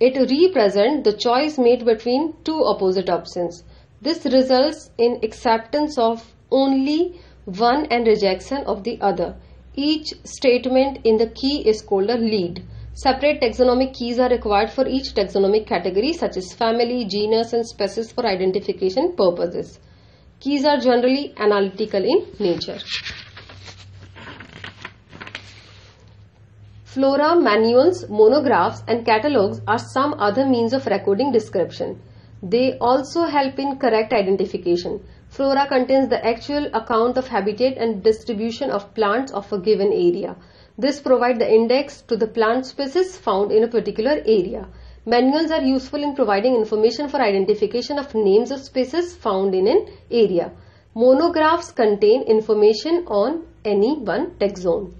It 0.00 0.16
represents 0.16 1.04
the 1.04 1.16
choice 1.16 1.56
made 1.56 1.84
between 1.84 2.34
two 2.42 2.64
opposite 2.64 3.08
options. 3.08 3.62
This 4.02 4.24
results 4.24 4.90
in 4.98 5.20
acceptance 5.22 5.96
of 5.98 6.34
only 6.50 7.20
one 7.44 7.86
and 7.92 8.06
rejection 8.06 8.64
of 8.64 8.82
the 8.82 9.00
other. 9.00 9.36
Each 9.76 10.12
statement 10.24 10.98
in 11.04 11.18
the 11.18 11.28
key 11.28 11.62
is 11.68 11.80
called 11.80 12.10
a 12.10 12.16
lead. 12.16 12.64
Separate 12.96 13.40
taxonomic 13.40 13.92
keys 13.92 14.20
are 14.20 14.28
required 14.28 14.70
for 14.70 14.86
each 14.86 15.14
taxonomic 15.14 15.66
category 15.66 16.12
such 16.12 16.36
as 16.36 16.52
family, 16.52 17.04
genus 17.04 17.52
and 17.52 17.66
species 17.66 18.12
for 18.12 18.24
identification 18.24 19.16
purposes. 19.16 19.80
Keys 20.38 20.64
are 20.64 20.78
generally 20.78 21.34
analytical 21.36 22.04
in 22.04 22.24
nature. 22.38 22.78
Flora, 26.84 27.34
manuals, 27.34 28.08
monographs 28.08 28.84
and 28.86 29.04
catalogs 29.04 29.60
are 29.66 29.78
some 29.78 30.14
other 30.14 30.46
means 30.46 30.72
of 30.72 30.86
recording 30.86 31.32
description. 31.32 32.00
They 32.44 32.78
also 32.78 33.24
help 33.24 33.58
in 33.58 33.78
correct 33.78 34.12
identification. 34.12 35.04
Flora 35.28 35.66
contains 35.66 36.08
the 36.08 36.24
actual 36.24 36.66
account 36.72 37.16
of 37.16 37.26
habitat 37.26 37.76
and 37.76 38.04
distribution 38.04 38.70
of 38.70 38.94
plants 38.94 39.32
of 39.32 39.52
a 39.52 39.58
given 39.58 39.92
area. 39.92 40.36
This 40.76 41.00
provides 41.00 41.38
the 41.38 41.48
index 41.48 42.02
to 42.08 42.16
the 42.16 42.26
plant 42.26 42.66
species 42.66 43.16
found 43.16 43.52
in 43.52 43.62
a 43.62 43.68
particular 43.68 44.22
area. 44.26 44.66
Manuals 45.06 45.52
are 45.52 45.62
useful 45.62 46.02
in 46.02 46.16
providing 46.16 46.56
information 46.56 47.08
for 47.08 47.20
identification 47.20 47.98
of 47.98 48.12
names 48.14 48.50
of 48.50 48.60
species 48.60 49.14
found 49.14 49.54
in 49.54 49.68
an 49.68 49.86
area. 50.10 50.50
Monographs 50.96 51.70
contain 51.70 52.22
information 52.22 53.04
on 53.06 53.46
any 53.64 53.96
one 53.98 54.32
taxon. 54.40 54.92